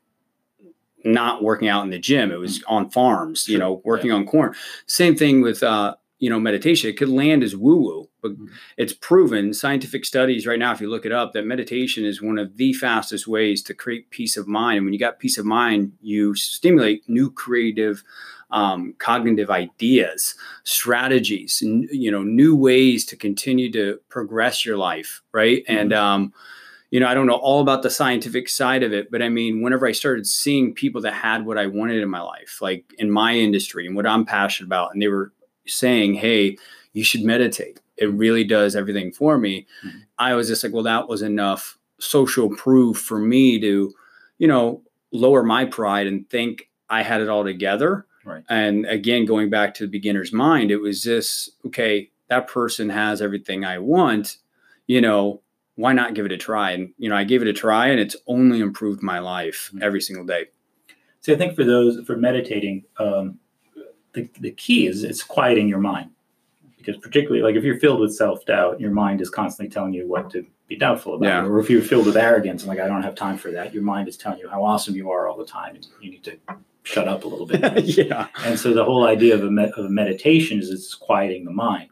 not 1.05 1.43
working 1.43 1.69
out 1.69 1.85
in 1.85 1.91
the 1.91 1.99
gym. 1.99 2.31
It 2.31 2.39
was 2.39 2.59
mm. 2.61 2.63
on 2.69 2.91
farms, 2.91 3.45
sure. 3.45 3.53
you 3.53 3.59
know, 3.59 3.81
working 3.85 4.11
yeah. 4.11 4.17
on 4.17 4.27
corn. 4.27 4.55
Same 4.87 5.17
thing 5.17 5.43
with 5.43 5.63
uh, 5.63 5.95
you 6.19 6.31
know 6.31 6.41
meditation. 6.41 6.91
It 6.91 6.97
could 6.97 7.09
land 7.09 7.43
as 7.43 7.57
woo 7.57 7.77
woo, 7.77 8.09
but 8.21 8.33
mm-hmm. 8.33 8.47
it's 8.77 8.93
proven 8.93 9.55
scientific 9.55 10.05
studies 10.05 10.47
right 10.47 10.59
now. 10.59 10.73
If 10.73 10.81
you 10.81 10.91
look 10.91 11.07
it 11.07 11.13
up, 11.13 11.33
that 11.33 11.47
meditation 11.47 12.05
is 12.05 12.23
one 12.23 12.39
of 12.39 12.57
the 12.57 12.73
fastest 12.73 13.29
ways 13.29 13.63
to 13.65 13.75
create 13.75 14.11
peace 14.11 14.37
of 14.37 14.49
mind. 14.49 14.79
And 14.79 14.87
when 14.87 14.93
you 14.93 14.99
got 14.99 15.19
peace 15.19 15.39
of 15.39 15.47
mind, 15.47 15.93
you 16.01 16.35
stimulate 16.35 17.09
new 17.09 17.31
creative 17.31 18.03
um, 18.51 18.95
cognitive 18.99 19.51
ideas, 19.51 20.35
strategies, 20.65 21.63
n- 21.65 21.89
you 21.91 22.11
know, 22.11 22.23
new 22.23 22.57
ways 22.57 23.05
to 23.07 23.17
continue 23.17 23.71
to 23.73 23.99
progress 24.09 24.65
your 24.65 24.77
life, 24.77 25.23
right? 25.33 25.65
Mm-hmm. 25.65 25.79
And 25.79 25.93
um, 25.93 26.33
you 26.91 27.01
know, 27.01 27.07
I 27.07 27.15
don't 27.15 27.27
know 27.27 27.35
all 27.35 27.61
about 27.61 27.83
the 27.83 27.91
scientific 27.91 28.49
side 28.49 28.83
of 28.83 28.93
it, 28.93 29.11
but 29.11 29.21
I 29.21 29.29
mean, 29.29 29.61
whenever 29.61 29.87
I 29.87 29.93
started 29.93 30.27
seeing 30.27 30.73
people 30.73 31.03
that 31.03 31.13
had 31.13 31.45
what 31.45 31.59
I 31.59 31.67
wanted 31.67 32.03
in 32.03 32.09
my 32.09 32.23
life, 32.23 32.61
like 32.63 32.85
in 32.99 33.11
my 33.11 33.35
industry 33.35 33.87
and 33.87 33.95
what 33.95 34.07
I'm 34.07 34.25
passionate 34.25 34.69
about, 34.69 34.93
and 34.93 35.03
they 35.03 35.09
were 35.09 35.33
saying, 35.67 36.15
"Hey, 36.15 36.57
you 36.95 37.05
should 37.05 37.23
meditate. 37.23 37.81
It 37.99 38.13
really 38.13 38.45
does 38.45 38.75
everything 38.75 39.13
for 39.13 39.37
me." 39.37 39.67
Mm-hmm. 39.85 39.99
I 40.19 40.35
was 40.35 40.49
just 40.49 40.65
like, 40.65 40.73
"Well, 40.73 40.85
that 40.85 41.09
was 41.09 41.21
enough 41.21 41.77
social 42.01 42.49
proof 42.49 42.99
for 42.99 43.19
me 43.19 43.61
to, 43.61 43.93
you 44.39 44.49
know, 44.49 44.83
lower 45.13 45.43
my 45.43 45.67
pride 45.67 46.07
and 46.07 46.29
think 46.31 46.71
I 46.89 47.03
had 47.03 47.21
it 47.21 47.29
all 47.29 47.45
together." 47.45 48.07
Right. 48.29 48.45
And 48.49 48.85
again, 48.87 49.25
going 49.25 49.51
back 49.51 49.75
to 49.75 49.85
the 49.85 49.91
beginner's 49.91 50.33
mind, 50.33 50.71
it 50.71 50.77
was 50.77 51.03
this 51.03 51.51
okay, 51.67 52.11
that 52.29 52.47
person 52.47 52.91
has 52.91 53.23
everything 53.23 53.65
I 53.65 53.79
want, 53.79 54.37
you 54.87 55.01
know, 55.01 55.43
why 55.77 55.93
not 55.93 56.15
give 56.15 56.27
it 56.27 56.33
a 56.33 56.37
try? 56.37 56.73
And, 56.73 56.93
you 56.99 57.09
know, 57.09 57.17
I 57.17 57.25
gave 57.25 57.41
it 57.41 57.49
a 57.49 57.53
try 57.53 57.89
and 57.89 58.01
it's 58.01 58.17
only 58.27 58.61
improved 58.61 59.03
my 59.03 59.19
life 59.21 59.71
mm-hmm. 59.73 59.83
every 59.83 60.01
single 60.01 60.27
day. 60.27 60.47
So 61.21 61.33
I 61.33 61.37
think 61.37 61.55
for 61.55 61.65
those, 61.65 62.05
for 62.07 62.17
meditating, 62.17 62.85
um, 62.99 63.39
the, 64.13 64.29
the 64.41 64.51
key 64.53 64.87
is 64.87 65.05
it's 65.05 65.23
quieting 65.23 65.69
your 65.69 65.79
mind. 65.79 66.11
Because 66.77 66.97
particularly, 66.97 67.43
like 67.43 67.55
if 67.55 67.65
you're 67.65 67.79
filled 67.79 68.01
with 68.01 68.15
self 68.15 68.45
doubt, 68.47 68.81
your 68.81 68.91
mind 68.91 69.21
is 69.21 69.31
constantly 69.31 69.73
telling 69.73 69.93
you 69.93 70.09
what 70.09 70.31
to 70.31 70.47
be 70.69 70.77
doubtful 70.77 71.15
about. 71.15 71.27
Yeah. 71.27 71.45
Or 71.45 71.61
if 71.61 71.69
you're 71.69 71.83
filled 71.83 72.07
with 72.07 72.17
arrogance 72.17 72.63
and 72.63 72.69
like, 72.69 72.81
I 72.81 72.87
don't 72.87 73.03
have 73.03 73.15
time 73.15 73.37
for 73.37 73.51
that, 73.51 73.75
your 73.75 73.83
mind 73.83 74.09
is 74.09 74.17
telling 74.17 74.39
you 74.39 74.49
how 74.49 74.65
awesome 74.65 74.95
you 74.95 75.11
are 75.11 75.29
all 75.29 75.37
the 75.37 75.45
time. 75.45 75.75
And 75.77 75.87
you 76.01 76.11
need 76.11 76.25
to 76.25 76.39
shut 76.89 77.07
up 77.07 77.25
a 77.25 77.29
little 77.29 77.47
bit. 77.47 77.85
yeah. 77.85 78.29
And 78.45 78.59
so 78.59 78.73
the 78.73 78.85
whole 78.85 79.07
idea 79.07 79.35
of 79.35 79.45
a, 79.45 79.51
me- 79.51 79.71
of 79.77 79.85
a 79.85 79.91
meditation 79.91 80.59
is 80.59 80.71
it's 80.71 80.95
quieting 80.95 81.45
the 81.45 81.51
mind. 81.51 81.91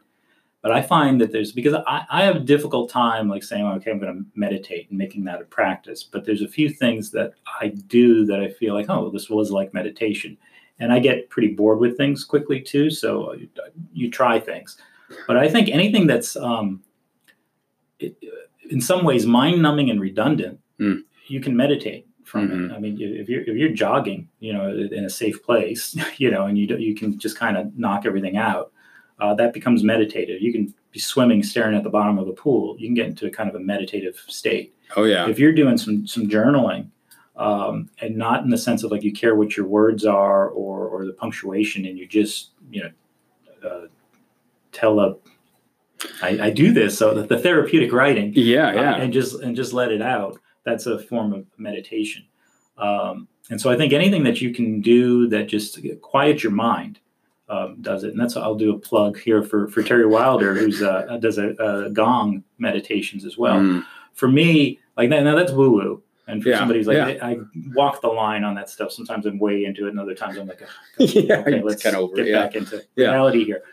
But 0.63 0.71
I 0.71 0.81
find 0.81 1.21
that 1.21 1.31
there's 1.31 1.51
because 1.51 1.75
I, 1.85 2.05
I 2.09 2.23
have 2.23 2.37
a 2.37 2.39
difficult 2.39 2.89
time 2.89 3.29
like 3.29 3.43
saying, 3.43 3.63
okay, 3.63 3.91
I'm 3.91 3.99
going 3.99 4.13
to 4.13 4.25
meditate 4.33 4.89
and 4.89 4.97
making 4.97 5.23
that 5.25 5.39
a 5.39 5.45
practice. 5.45 6.03
But 6.03 6.25
there's 6.25 6.41
a 6.41 6.47
few 6.47 6.69
things 6.69 7.11
that 7.11 7.33
I 7.61 7.67
do 7.67 8.25
that 8.25 8.39
I 8.39 8.49
feel 8.49 8.73
like, 8.73 8.87
oh, 8.89 9.11
this 9.11 9.29
was 9.29 9.51
like 9.51 9.73
meditation. 9.73 10.35
And 10.79 10.91
I 10.91 10.99
get 10.99 11.29
pretty 11.29 11.49
bored 11.49 11.79
with 11.79 11.95
things 11.95 12.23
quickly 12.23 12.59
too. 12.59 12.89
So 12.89 13.33
you, 13.33 13.49
you 13.93 14.09
try 14.09 14.39
things. 14.39 14.77
But 15.27 15.37
I 15.37 15.47
think 15.47 15.69
anything 15.69 16.07
that's 16.07 16.35
um, 16.35 16.83
it, 17.99 18.17
in 18.69 18.81
some 18.81 19.05
ways 19.05 19.27
mind 19.27 19.61
numbing 19.61 19.91
and 19.91 20.01
redundant, 20.01 20.59
mm. 20.79 21.01
you 21.27 21.39
can 21.39 21.55
meditate 21.55 22.07
from 22.27 22.49
mm-hmm. 22.49 22.71
it. 22.71 22.75
I 22.75 22.79
mean, 22.79 22.97
if 22.99 23.29
you're 23.29 23.41
if 23.41 23.55
you're 23.55 23.69
jogging, 23.69 24.27
you 24.39 24.53
know, 24.53 24.69
in 24.69 25.05
a 25.05 25.09
safe 25.09 25.41
place, 25.43 25.95
you 26.17 26.29
know, 26.29 26.45
and 26.45 26.57
you 26.57 26.67
do, 26.67 26.77
you 26.77 26.95
can 26.95 27.17
just 27.17 27.37
kind 27.37 27.57
of 27.57 27.77
knock 27.77 28.05
everything 28.05 28.37
out, 28.37 28.71
uh, 29.19 29.33
that 29.35 29.53
becomes 29.53 29.83
meditative. 29.83 30.41
You 30.41 30.51
can 30.51 30.73
be 30.91 30.99
swimming, 30.99 31.43
staring 31.43 31.75
at 31.75 31.83
the 31.83 31.89
bottom 31.89 32.19
of 32.19 32.27
a 32.27 32.33
pool. 32.33 32.75
You 32.77 32.87
can 32.87 32.95
get 32.95 33.07
into 33.07 33.25
a 33.25 33.31
kind 33.31 33.49
of 33.49 33.55
a 33.55 33.59
meditative 33.59 34.23
state. 34.27 34.73
Oh 34.95 35.03
yeah. 35.03 35.27
If 35.27 35.39
you're 35.39 35.53
doing 35.53 35.77
some 35.77 36.05
some 36.05 36.29
journaling, 36.29 36.89
um, 37.35 37.89
and 38.01 38.17
not 38.17 38.43
in 38.43 38.49
the 38.49 38.57
sense 38.57 38.83
of 38.83 38.91
like 38.91 39.03
you 39.03 39.13
care 39.13 39.35
what 39.35 39.55
your 39.55 39.65
words 39.65 40.05
are 40.05 40.49
or 40.49 40.87
or 40.87 41.05
the 41.05 41.13
punctuation, 41.13 41.85
and 41.85 41.97
you 41.97 42.05
just 42.05 42.51
you 42.69 42.83
know 42.83 43.69
uh, 43.69 43.87
tell 44.71 44.99
a 44.99 45.15
I, 46.21 46.39
I, 46.41 46.49
do 46.51 46.71
this 46.71 46.95
so 46.95 47.15
that 47.15 47.27
the 47.27 47.39
therapeutic 47.39 47.91
writing 47.91 48.31
yeah 48.35 48.71
yeah 48.71 48.93
uh, 48.93 48.97
and 48.97 49.11
just 49.11 49.41
and 49.41 49.55
just 49.55 49.73
let 49.73 49.91
it 49.91 50.01
out 50.01 50.39
that's 50.67 50.85
a 50.85 50.99
form 50.99 51.31
of 51.31 51.45
meditation. 51.57 52.25
Um, 52.77 53.29
and 53.49 53.59
so 53.59 53.71
I 53.71 53.77
think 53.77 53.93
anything 53.93 54.23
that 54.25 54.41
you 54.41 54.53
can 54.53 54.81
do 54.81 55.27
that 55.29 55.47
just 55.47 55.79
quiets 56.01 56.43
your 56.43 56.51
mind 56.51 56.99
um, 57.47 57.77
does 57.79 58.03
it. 58.03 58.11
And 58.11 58.19
that's 58.19 58.35
I'll 58.35 58.55
do 58.55 58.75
a 58.75 58.77
plug 58.77 59.17
here 59.17 59.41
for 59.41 59.69
for 59.69 59.81
Terry 59.81 60.05
Wilder, 60.05 60.53
who's 60.53 60.81
uh, 60.81 61.17
does 61.21 61.37
a, 61.37 61.51
a, 61.51 61.89
gong 61.89 62.43
meditations 62.57 63.23
as 63.23 63.37
well. 63.37 63.59
Mm. 63.59 63.85
For 64.13 64.27
me, 64.27 64.79
like 64.97 65.09
that, 65.09 65.23
now 65.23 65.35
that's 65.35 65.53
woo 65.53 65.71
woo. 65.71 66.03
And 66.27 66.43
for 66.43 66.49
yeah, 66.49 66.57
somebody 66.59 66.81
who's 66.81 66.87
like, 66.87 66.97
yeah. 66.97 67.25
I, 67.25 67.31
I, 67.31 67.37
walk 67.67 68.01
the 68.01 68.09
line 68.09 68.43
on 68.43 68.53
that 68.55 68.69
stuff. 68.69 68.91
Sometimes 68.91 69.25
I'm 69.25 69.39
way 69.39 69.63
into 69.63 69.85
it, 69.85 69.91
and 69.91 69.99
other 69.99 70.13
times 70.13 70.37
I'm 70.37 70.45
like, 70.45 70.61
yeah, 70.99 71.37
okay, 71.37 71.61
let's 71.61 71.81
kind 71.81 71.95
of 71.95 72.01
over, 72.01 72.17
get 72.17 72.27
yeah. 72.27 72.41
back 72.41 72.55
into 72.55 72.83
reality 72.97 73.45
here. 73.45 73.63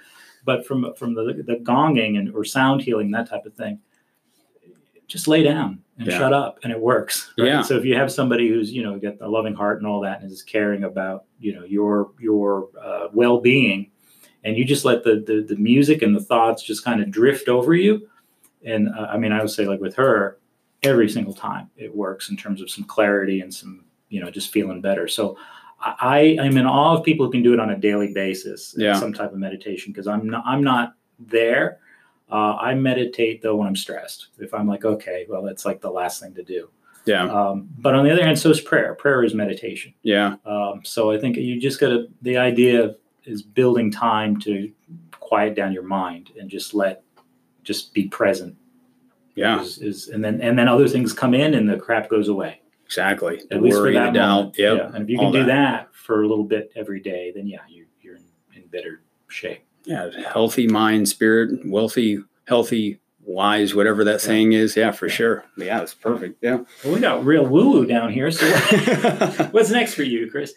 But 0.45 0.65
from 0.65 0.95
from 0.95 1.15
the 1.15 1.43
the 1.45 1.57
gonging 1.57 2.17
and 2.17 2.33
or 2.33 2.45
sound 2.45 2.83
healing, 2.83 3.11
that 3.11 3.29
type 3.29 3.45
of 3.45 3.55
thing, 3.55 3.81
just 5.15 5.29
lay 5.29 5.45
down 5.45 5.79
and 5.99 6.09
yeah. 6.09 6.19
shut 6.19 6.33
up 6.33 6.59
and 6.65 6.73
it 6.73 6.81
works 6.81 7.31
right? 7.39 7.47
yeah 7.47 7.63
so 7.63 7.77
if 7.77 7.85
you 7.85 7.95
have 7.95 8.11
somebody 8.11 8.49
who's 8.49 8.73
you 8.73 8.83
know 8.83 8.99
got 8.99 9.15
a 9.21 9.29
loving 9.29 9.55
heart 9.55 9.79
and 9.79 9.87
all 9.87 10.01
that 10.01 10.21
and 10.21 10.33
is 10.33 10.43
caring 10.43 10.83
about 10.83 11.27
you 11.39 11.55
know 11.55 11.65
your 11.65 12.11
your 12.19 12.69
uh, 12.83 13.07
well-being 13.13 13.89
and 14.43 14.59
you 14.59 14.65
just 14.65 14.85
let 14.85 15.05
the, 15.05 15.23
the, 15.25 15.47
the 15.49 15.55
music 15.55 16.03
and 16.03 16.17
the 16.17 16.21
thoughts 16.21 16.65
just 16.65 16.85
kind 16.85 17.01
of 17.01 17.13
drift 17.13 17.49
over 17.49 17.75
you 17.75 18.09
and 18.65 18.89
uh, 18.89 19.07
i 19.09 19.17
mean 19.17 19.31
i 19.31 19.41
would 19.41 19.53
say 19.53 19.67
like 19.67 19.81
with 19.81 19.95
her 19.95 20.41
every 20.83 21.09
single 21.09 21.33
time 21.33 21.71
it 21.77 21.95
works 21.95 22.29
in 22.29 22.37
terms 22.37 22.61
of 22.61 22.69
some 22.69 22.83
clarity 22.83 23.41
and 23.41 23.55
some 23.55 23.85
you 24.09 24.21
know 24.21 24.33
just 24.33 24.51
feeling 24.51 24.81
better 24.81 25.07
so 25.07 25.39
i 25.81 26.37
i'm 26.41 26.57
in 26.57 26.67
awe 26.67 26.97
of 26.97 27.05
people 27.05 27.25
who 27.25 27.31
can 27.31 27.43
do 27.45 27.53
it 27.53 27.61
on 27.61 27.71
a 27.71 27.79
daily 27.79 28.13
basis 28.13 28.75
yeah. 28.77 28.99
some 28.99 29.13
type 29.13 29.31
of 29.31 29.39
meditation 29.39 29.93
because 29.93 30.09
i'm 30.09 30.29
not 30.29 30.43
i'm 30.45 30.65
not 30.65 30.95
there 31.21 31.79
uh, 32.35 32.57
I 32.57 32.75
meditate 32.75 33.43
though 33.43 33.55
when 33.55 33.69
I'm 33.69 33.77
stressed. 33.77 34.31
If 34.41 34.53
I'm 34.53 34.67
like, 34.67 34.85
okay, 34.85 35.25
well, 35.29 35.41
that's 35.43 35.65
like 35.65 35.81
the 35.81 35.91
last 35.91 36.21
thing 36.21 36.35
to 36.35 36.43
do. 36.43 36.69
Yeah. 37.07 37.31
Um, 37.31 37.69
but 37.79 37.95
on 37.95 38.05
the 38.05 38.11
other 38.11 38.25
hand, 38.25 38.37
so 38.37 38.51
is 38.51 38.61
prayer. 38.61 38.97
Prayer 38.97 39.23
is 39.23 39.35
meditation. 39.35 39.95
Yeah. 40.03 40.35
Um, 40.45 40.81
so 40.83 41.13
I 41.13 41.19
think 41.19 41.37
you 41.37 41.61
just 41.61 41.79
got 41.79 41.91
to, 41.91 42.09
the 42.23 42.37
idea 42.37 42.97
is 43.23 43.43
building 43.43 43.89
time 43.93 44.41
to 44.41 44.73
quiet 45.21 45.55
down 45.55 45.73
your 45.73 45.85
mind 45.85 46.33
and 46.37 46.51
just 46.51 46.75
let, 46.75 47.05
just 47.63 47.95
be 47.95 48.09
present. 48.09 48.57
Yeah. 49.37 49.61
Is, 49.61 49.79
is 49.79 50.09
and 50.09 50.25
then, 50.25 50.41
and 50.41 50.59
then 50.59 50.67
other 50.67 50.89
things 50.89 51.13
come 51.13 51.35
in 51.35 51.55
and 51.55 51.71
the 51.71 51.77
crap 51.77 52.11
goes 52.11 52.27
away. 52.27 52.63
Exactly. 52.85 53.39
At 53.43 53.49
the 53.51 53.61
least 53.61 53.77
for 53.77 53.93
that 53.93 54.13
doubt. 54.13 54.59
Yep. 54.59 54.77
Yeah. 54.77 54.91
And 54.93 55.05
if 55.05 55.09
you 55.09 55.19
can 55.21 55.31
do 55.31 55.45
that. 55.45 55.47
that. 55.47 55.95
for 55.95 56.25
a 56.25 56.27
little 56.27 56.45
bit 56.45 56.73
every 56.75 56.99
day, 56.99 57.33
then 57.33 57.47
yeah, 57.47 57.61
you, 57.69 57.87
you're 58.03 58.17
in, 58.17 58.25
in 58.57 58.67
better 58.67 59.03
shape 59.29 59.64
yeah, 59.85 60.11
healthy 60.33 60.67
mind, 60.67 61.09
spirit, 61.09 61.61
wealthy, 61.65 62.19
healthy, 62.47 63.01
wise, 63.23 63.75
whatever 63.75 64.05
that 64.05 64.13
yeah. 64.13 64.19
saying 64.19 64.53
is. 64.53 64.77
Yeah, 64.77 64.91
for 64.91 65.09
sure. 65.09 65.45
Yeah, 65.57 65.83
it's 65.83 65.95
perfect. 65.95 66.43
Yeah. 66.43 66.61
Well, 66.85 66.95
we 66.95 67.01
got 67.01 67.25
real 67.25 67.47
woo 67.47 67.71
woo 67.71 67.87
down 67.87 68.13
here. 68.13 68.31
So 68.31 68.47
what's 69.51 69.71
next 69.71 69.95
for 69.95 70.03
you, 70.03 70.31
Chris? 70.31 70.55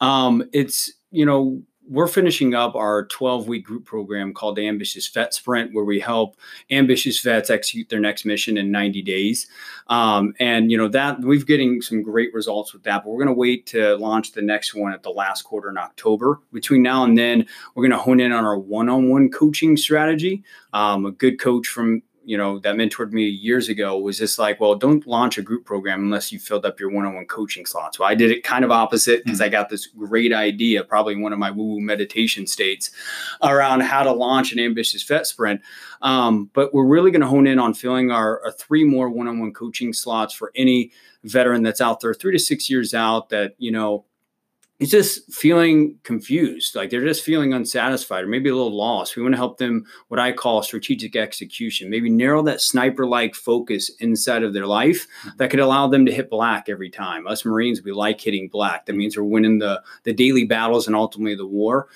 Um, 0.00 0.48
it's 0.52 0.92
you 1.10 1.26
know 1.26 1.62
we're 1.88 2.06
finishing 2.06 2.54
up 2.54 2.74
our 2.74 3.06
12 3.06 3.48
week 3.48 3.64
group 3.64 3.84
program 3.84 4.34
called 4.34 4.56
the 4.56 4.68
Ambitious 4.68 5.08
Vet 5.08 5.32
Sprint, 5.32 5.72
where 5.72 5.84
we 5.84 5.98
help 5.98 6.36
ambitious 6.70 7.20
vets 7.20 7.50
execute 7.50 7.88
their 7.88 8.00
next 8.00 8.24
mission 8.24 8.58
in 8.58 8.70
90 8.70 9.02
days. 9.02 9.46
Um, 9.88 10.34
and, 10.38 10.70
you 10.70 10.76
know, 10.76 10.88
that 10.88 11.20
we've 11.20 11.46
getting 11.46 11.80
some 11.80 12.02
great 12.02 12.32
results 12.34 12.72
with 12.72 12.82
that, 12.82 13.04
but 13.04 13.10
we're 13.10 13.24
going 13.24 13.34
to 13.34 13.38
wait 13.38 13.66
to 13.68 13.96
launch 13.96 14.32
the 14.32 14.42
next 14.42 14.74
one 14.74 14.92
at 14.92 15.02
the 15.02 15.10
last 15.10 15.42
quarter 15.42 15.70
in 15.70 15.78
October. 15.78 16.40
Between 16.52 16.82
now 16.82 17.04
and 17.04 17.16
then, 17.16 17.46
we're 17.74 17.84
going 17.84 17.98
to 17.98 18.04
hone 18.04 18.20
in 18.20 18.32
on 18.32 18.44
our 18.44 18.58
one 18.58 18.88
on 18.88 19.08
one 19.08 19.30
coaching 19.30 19.76
strategy. 19.76 20.44
Um, 20.74 21.06
a 21.06 21.12
good 21.12 21.40
coach 21.40 21.66
from 21.66 22.02
you 22.28 22.36
know 22.36 22.58
that 22.58 22.76
mentored 22.76 23.10
me 23.10 23.24
years 23.24 23.70
ago 23.70 23.98
was 23.98 24.18
just 24.18 24.38
like 24.38 24.60
well 24.60 24.74
don't 24.74 25.06
launch 25.06 25.38
a 25.38 25.42
group 25.42 25.64
program 25.64 26.00
unless 26.00 26.30
you 26.30 26.38
filled 26.38 26.66
up 26.66 26.78
your 26.78 26.90
one-on-one 26.90 27.24
coaching 27.24 27.64
slots 27.64 27.98
well 27.98 28.06
i 28.08 28.14
did 28.14 28.30
it 28.30 28.44
kind 28.44 28.66
of 28.66 28.70
opposite 28.70 29.24
because 29.24 29.38
mm-hmm. 29.38 29.46
i 29.46 29.48
got 29.48 29.70
this 29.70 29.86
great 29.86 30.32
idea 30.32 30.84
probably 30.84 31.16
one 31.16 31.32
of 31.32 31.38
my 31.38 31.50
woo-woo 31.50 31.80
meditation 31.80 32.46
states 32.46 32.90
around 33.42 33.80
how 33.80 34.02
to 34.02 34.12
launch 34.12 34.52
an 34.52 34.58
ambitious 34.58 35.02
vet 35.02 35.26
sprint 35.26 35.60
um, 36.02 36.50
but 36.52 36.72
we're 36.74 36.84
really 36.84 37.10
going 37.10 37.22
to 37.22 37.26
hone 37.26 37.46
in 37.46 37.58
on 37.58 37.72
filling 37.72 38.10
our, 38.10 38.44
our 38.44 38.52
three 38.52 38.84
more 38.84 39.08
one-on-one 39.08 39.52
coaching 39.54 39.94
slots 39.94 40.34
for 40.34 40.52
any 40.54 40.92
veteran 41.24 41.62
that's 41.62 41.80
out 41.80 42.00
there 42.00 42.12
three 42.12 42.32
to 42.32 42.38
six 42.38 42.68
years 42.68 42.92
out 42.92 43.30
that 43.30 43.54
you 43.56 43.72
know 43.72 44.04
it's 44.78 44.92
just 44.92 45.32
feeling 45.32 45.98
confused 46.04 46.76
like 46.76 46.90
they're 46.90 47.04
just 47.04 47.24
feeling 47.24 47.52
unsatisfied 47.52 48.24
or 48.24 48.28
maybe 48.28 48.48
a 48.48 48.54
little 48.54 48.76
lost. 48.76 49.16
We 49.16 49.22
want 49.22 49.34
to 49.34 49.38
help 49.38 49.58
them 49.58 49.84
what 50.08 50.20
i 50.20 50.32
call 50.32 50.62
strategic 50.62 51.16
execution 51.16 51.90
maybe 51.90 52.10
narrow 52.10 52.42
that 52.42 52.60
sniper 52.60 53.06
like 53.06 53.34
focus 53.34 53.90
inside 53.98 54.42
of 54.42 54.54
their 54.54 54.66
life 54.66 55.06
mm-hmm. 55.20 55.36
that 55.38 55.50
could 55.50 55.60
allow 55.60 55.88
them 55.88 56.06
to 56.06 56.12
hit 56.12 56.30
black 56.30 56.68
every 56.68 56.90
time. 56.90 57.26
Us 57.26 57.44
marines 57.44 57.82
we 57.82 57.92
like 57.92 58.20
hitting 58.20 58.48
black. 58.48 58.86
That 58.86 58.96
means 58.96 59.16
we're 59.16 59.24
winning 59.24 59.58
the 59.58 59.82
the 60.04 60.12
daily 60.12 60.44
battles 60.44 60.86
and 60.86 60.94
ultimately 60.94 61.34
the 61.34 61.46
war. 61.46 61.88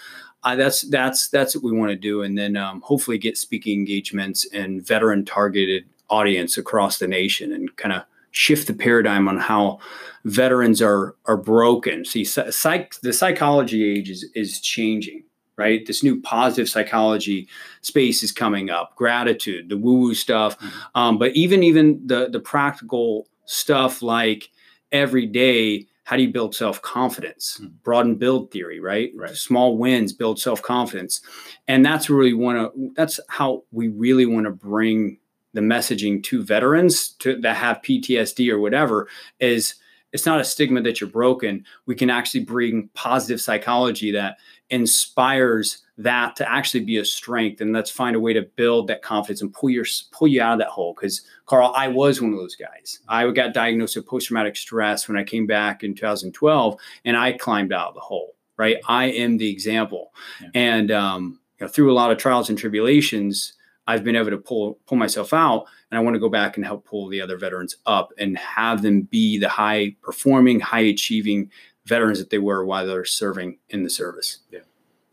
Uh, 0.44 0.56
that's 0.56 0.82
that's 0.82 1.28
that's 1.28 1.54
what 1.54 1.62
we 1.62 1.70
want 1.70 1.90
to 1.90 1.96
do 1.96 2.22
and 2.22 2.36
then 2.36 2.56
um, 2.56 2.80
hopefully 2.80 3.16
get 3.16 3.38
speaking 3.38 3.78
engagements 3.78 4.44
and 4.52 4.84
veteran 4.84 5.24
targeted 5.24 5.84
audience 6.10 6.58
across 6.58 6.98
the 6.98 7.06
nation 7.06 7.52
and 7.52 7.74
kind 7.76 7.94
of 7.94 8.02
shift 8.32 8.66
the 8.66 8.74
paradigm 8.74 9.28
on 9.28 9.38
how 9.38 9.78
veterans 10.24 10.82
are 10.82 11.14
are 11.26 11.36
broken. 11.36 12.04
See, 12.04 12.24
psych, 12.24 12.94
the 13.00 13.12
psychology 13.12 13.84
age 13.84 14.10
is 14.10 14.28
is 14.34 14.60
changing, 14.60 15.22
right? 15.56 15.86
This 15.86 16.02
new 16.02 16.20
positive 16.20 16.68
psychology 16.68 17.48
space 17.82 18.22
is 18.22 18.32
coming 18.32 18.70
up. 18.70 18.96
Gratitude, 18.96 19.68
the 19.68 19.78
woo 19.78 19.98
woo 20.00 20.14
stuff, 20.14 20.58
mm-hmm. 20.58 20.98
um, 20.98 21.18
but 21.18 21.32
even 21.36 21.62
even 21.62 22.04
the 22.04 22.28
the 22.28 22.40
practical 22.40 23.28
stuff 23.44 24.02
like 24.02 24.50
every 24.90 25.26
day. 25.26 25.86
How 26.04 26.16
do 26.16 26.24
you 26.24 26.32
build 26.32 26.52
self 26.54 26.82
confidence? 26.82 27.58
Mm-hmm. 27.58 27.74
Broaden 27.84 28.16
build 28.16 28.50
theory, 28.50 28.80
right? 28.80 29.12
right? 29.14 29.36
Small 29.36 29.78
wins 29.78 30.12
build 30.12 30.40
self 30.40 30.60
confidence, 30.60 31.20
and 31.68 31.86
that's 31.86 32.10
really 32.10 32.34
want 32.34 32.58
to. 32.58 32.92
That's 32.96 33.20
how 33.28 33.62
we 33.70 33.86
really 33.86 34.26
want 34.26 34.46
to 34.46 34.50
bring 34.50 35.18
the 35.52 35.60
messaging 35.60 36.22
to 36.24 36.42
veterans 36.42 37.10
to, 37.20 37.40
that 37.40 37.56
have 37.56 37.82
PTSD 37.82 38.50
or 38.50 38.58
whatever 38.58 39.08
is 39.40 39.74
it's 40.12 40.26
not 40.26 40.40
a 40.40 40.44
stigma 40.44 40.82
that 40.82 41.00
you're 41.00 41.10
broken. 41.10 41.64
We 41.86 41.94
can 41.94 42.10
actually 42.10 42.44
bring 42.44 42.90
positive 42.94 43.40
psychology 43.40 44.12
that 44.12 44.36
inspires 44.68 45.78
that 45.98 46.34
to 46.36 46.50
actually 46.50 46.84
be 46.84 46.96
a 46.96 47.04
strength 47.04 47.60
and 47.60 47.72
let's 47.72 47.90
find 47.90 48.16
a 48.16 48.20
way 48.20 48.32
to 48.32 48.42
build 48.42 48.86
that 48.86 49.02
confidence 49.02 49.42
and 49.42 49.52
pull 49.52 49.68
your 49.68 49.84
pull 50.10 50.26
you 50.26 50.40
out 50.40 50.54
of 50.54 50.58
that 50.58 50.68
hole 50.68 50.94
because 50.94 51.20
carl 51.44 51.72
i 51.76 51.86
was 51.86 52.22
one 52.22 52.32
of 52.32 52.38
those 52.38 52.56
guys 52.56 53.00
i 53.08 53.30
got 53.30 53.52
diagnosed 53.52 53.94
with 53.94 54.06
post-traumatic 54.06 54.56
stress 54.56 55.06
when 55.06 55.18
i 55.18 55.22
came 55.22 55.46
back 55.46 55.84
in 55.84 55.94
2012 55.94 56.80
and 57.04 57.18
i 57.18 57.32
climbed 57.32 57.74
out 57.74 57.88
of 57.88 57.94
the 57.94 58.00
hole 58.00 58.34
right 58.56 58.78
i 58.88 59.04
am 59.04 59.36
the 59.36 59.50
example 59.50 60.14
yeah. 60.40 60.48
and 60.54 60.90
um, 60.90 61.38
you 61.60 61.66
know, 61.66 61.70
through 61.70 61.92
a 61.92 61.94
lot 61.94 62.10
of 62.10 62.16
trials 62.16 62.48
and 62.48 62.58
tribulations 62.58 63.52
I've 63.86 64.04
been 64.04 64.16
able 64.16 64.30
to 64.30 64.38
pull 64.38 64.78
pull 64.86 64.98
myself 64.98 65.32
out, 65.32 65.66
and 65.90 65.98
I 65.98 66.02
want 66.02 66.14
to 66.14 66.20
go 66.20 66.28
back 66.28 66.56
and 66.56 66.64
help 66.64 66.84
pull 66.84 67.08
the 67.08 67.20
other 67.20 67.36
veterans 67.36 67.76
up 67.86 68.12
and 68.18 68.38
have 68.38 68.82
them 68.82 69.02
be 69.02 69.38
the 69.38 69.48
high 69.48 69.96
performing, 70.02 70.60
high 70.60 70.80
achieving 70.80 71.50
veterans 71.86 72.18
that 72.18 72.30
they 72.30 72.38
were 72.38 72.64
while 72.64 72.86
they're 72.86 73.04
serving 73.04 73.58
in 73.70 73.82
the 73.82 73.90
service. 73.90 74.40
Yeah, 74.50 74.60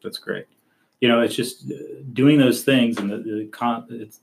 that's 0.03 0.19
great. 0.19 0.45
You 1.01 1.07
know, 1.07 1.21
it's 1.21 1.35
just 1.35 1.71
uh, 1.71 1.75
doing 2.13 2.37
those 2.37 2.63
things 2.63 2.99
and 2.99 3.09
the, 3.09 3.17
the, 3.17 3.49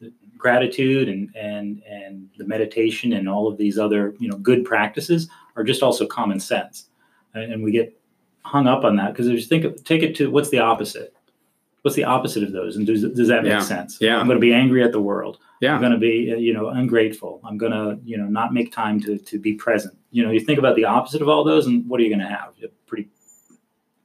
the 0.00 0.12
gratitude 0.38 1.08
and 1.08 1.34
and 1.34 1.82
and 1.88 2.28
the 2.38 2.46
meditation 2.46 3.14
and 3.14 3.28
all 3.28 3.48
of 3.48 3.58
these 3.58 3.78
other 3.78 4.14
you 4.18 4.28
know 4.28 4.36
good 4.36 4.64
practices 4.64 5.28
are 5.56 5.64
just 5.64 5.82
also 5.82 6.06
common 6.06 6.38
sense, 6.38 6.90
and, 7.34 7.52
and 7.54 7.64
we 7.64 7.72
get 7.72 7.98
hung 8.42 8.68
up 8.68 8.84
on 8.84 8.94
that 8.94 9.12
because 9.12 9.26
if 9.26 9.34
you 9.34 9.42
think 9.42 9.64
of, 9.64 9.82
take 9.82 10.04
it 10.04 10.14
to 10.14 10.30
what's 10.30 10.50
the 10.50 10.58
opposite 10.60 11.15
what's 11.86 11.94
the 11.94 12.02
opposite 12.02 12.42
of 12.42 12.50
those? 12.50 12.74
And 12.74 12.84
does, 12.84 13.02
does 13.12 13.28
that 13.28 13.44
make 13.44 13.52
yeah. 13.52 13.60
sense? 13.60 13.98
Yeah. 14.00 14.18
I'm 14.18 14.26
going 14.26 14.34
to 14.34 14.40
be 14.40 14.52
angry 14.52 14.82
at 14.82 14.90
the 14.90 15.00
world. 15.00 15.38
Yeah. 15.60 15.72
I'm 15.72 15.80
going 15.80 15.92
to 15.92 15.98
be, 15.98 16.34
you 16.36 16.52
know, 16.52 16.66
ungrateful. 16.66 17.40
I'm 17.44 17.56
going 17.56 17.70
to, 17.70 18.00
you 18.04 18.18
know, 18.18 18.24
not 18.24 18.52
make 18.52 18.72
time 18.72 18.98
to, 19.02 19.18
to 19.18 19.38
be 19.38 19.54
present. 19.54 19.96
You 20.10 20.24
know, 20.24 20.32
you 20.32 20.40
think 20.40 20.58
about 20.58 20.74
the 20.74 20.84
opposite 20.84 21.22
of 21.22 21.28
all 21.28 21.44
those 21.44 21.64
and 21.64 21.88
what 21.88 22.00
are 22.00 22.02
you 22.02 22.08
going 22.08 22.28
to 22.28 22.28
have? 22.28 22.54
A 22.64 22.66
pretty 22.88 23.08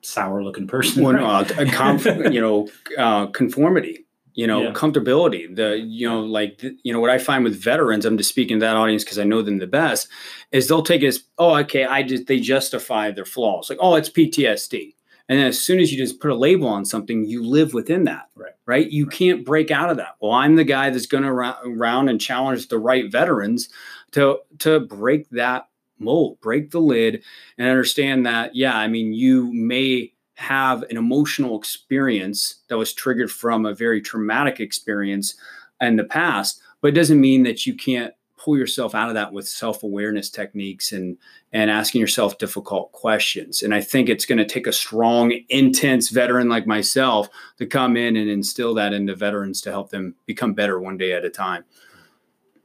sour 0.02 0.44
looking 0.44 0.68
person. 0.68 1.04
Well, 1.04 1.14
right? 1.16 1.58
no, 1.58 1.66
conf- 1.72 2.06
you 2.32 2.40
know, 2.40 2.70
uh, 3.00 3.26
conformity, 3.26 4.06
you 4.36 4.46
know, 4.46 4.62
yeah. 4.62 4.74
comfortability, 4.74 5.56
the, 5.56 5.80
you 5.80 6.08
know, 6.08 6.20
like, 6.20 6.60
the, 6.60 6.78
you 6.84 6.94
know, 6.94 7.00
what 7.00 7.10
I 7.10 7.18
find 7.18 7.44
with 7.44 7.60
veterans, 7.60 8.06
I'm 8.06 8.16
just 8.16 8.30
speaking 8.30 8.60
to 8.60 8.66
that 8.68 8.76
audience 8.76 9.04
because 9.04 9.18
I 9.18 9.24
know 9.24 9.42
them 9.42 9.58
the 9.58 9.66
best 9.66 10.08
is 10.52 10.68
they'll 10.68 10.84
take 10.84 11.02
it 11.02 11.08
as, 11.08 11.24
oh, 11.40 11.56
okay. 11.62 11.84
I 11.84 12.04
just, 12.04 12.28
they 12.28 12.40
justify 12.40 13.10
their 13.10 13.26
flaws. 13.26 13.72
Like, 13.72 13.80
oh, 13.82 13.96
it's 13.96 14.08
PTSD 14.08 14.94
and 15.30 15.40
then 15.40 15.48
as 15.48 15.60
soon 15.60 15.80
as 15.80 15.92
you 15.92 15.98
just 15.98 16.20
put 16.20 16.32
a 16.32 16.36
label 16.36 16.68
on 16.68 16.86
something, 16.86 17.26
you 17.26 17.44
live 17.44 17.74
within 17.74 18.04
that. 18.06 18.30
Right. 18.36 18.52
Right. 18.66 18.90
You 18.90 19.06
right. 19.06 19.18
can't 19.18 19.46
break 19.46 19.72
out 19.72 19.90
of 19.90 19.98
that. 19.98 20.16
Well, 20.22 20.32
I'm 20.32 20.56
the 20.56 20.64
guy 20.64 20.90
that's 20.90 21.06
going 21.06 21.24
to 21.24 21.30
around 21.30 22.10
and 22.10 22.20
challenge 22.20 22.68
the 22.68 22.80
right 22.80 23.12
veterans 23.12 23.70
to 24.12 24.40
to 24.60 24.82
break 24.82 25.30
that 25.32 25.68
mold, 26.00 26.40
break 26.42 26.72
the 26.72 26.82
lid, 26.82 27.24
and 27.58 27.68
understand 27.68 28.26
that. 28.26 28.56
Yeah, 28.56 28.76
I 28.76 28.88
mean, 28.88 29.14
you 29.14 29.52
may 29.54 30.14
have 30.36 30.84
an 30.84 30.98
emotional 30.98 31.58
experience 31.58 32.56
that 32.68 32.78
was 32.78 32.94
triggered 32.94 33.32
from 33.32 33.66
a 33.66 33.76
very 33.76 34.02
traumatic 34.02 34.60
experience 34.60 35.36
in 35.80 35.98
the 35.98 36.04
past, 36.04 36.60
but 36.82 36.90
it 36.90 36.96
doesn't 36.96 37.22
mean 37.22 37.44
that 37.44 37.66
you 37.66 37.76
can't 37.76 38.14
pull 38.44 38.58
yourself 38.58 38.96
out 38.96 39.08
of 39.08 39.14
that 39.14 39.32
with 39.32 39.48
self-awareness 39.48 40.30
techniques 40.30 40.92
and 40.92 41.18
and 41.54 41.70
asking 41.70 42.02
yourself 42.02 42.38
difficult 42.38 42.92
questions. 42.92 43.62
And 43.62 43.74
i 43.74 43.82
think 43.82 44.10
it's 44.10 44.26
going 44.26 44.40
to 44.40 44.46
take 44.46 44.68
a 44.68 44.74
strong 44.74 45.34
intense 45.50 46.10
veteran 46.10 46.50
like 46.50 46.66
myself 46.66 47.30
to 47.58 47.66
come 47.66 47.96
in 47.98 48.16
and 48.16 48.30
instill 48.30 48.74
that 48.76 48.94
into 48.94 49.16
veterans 49.16 49.62
to 49.62 49.72
help 49.72 49.90
them 49.90 50.16
become 50.26 50.54
better 50.54 50.80
one 50.80 50.98
day 50.98 51.14
at 51.14 51.26
a 51.26 51.30
time. 51.30 51.64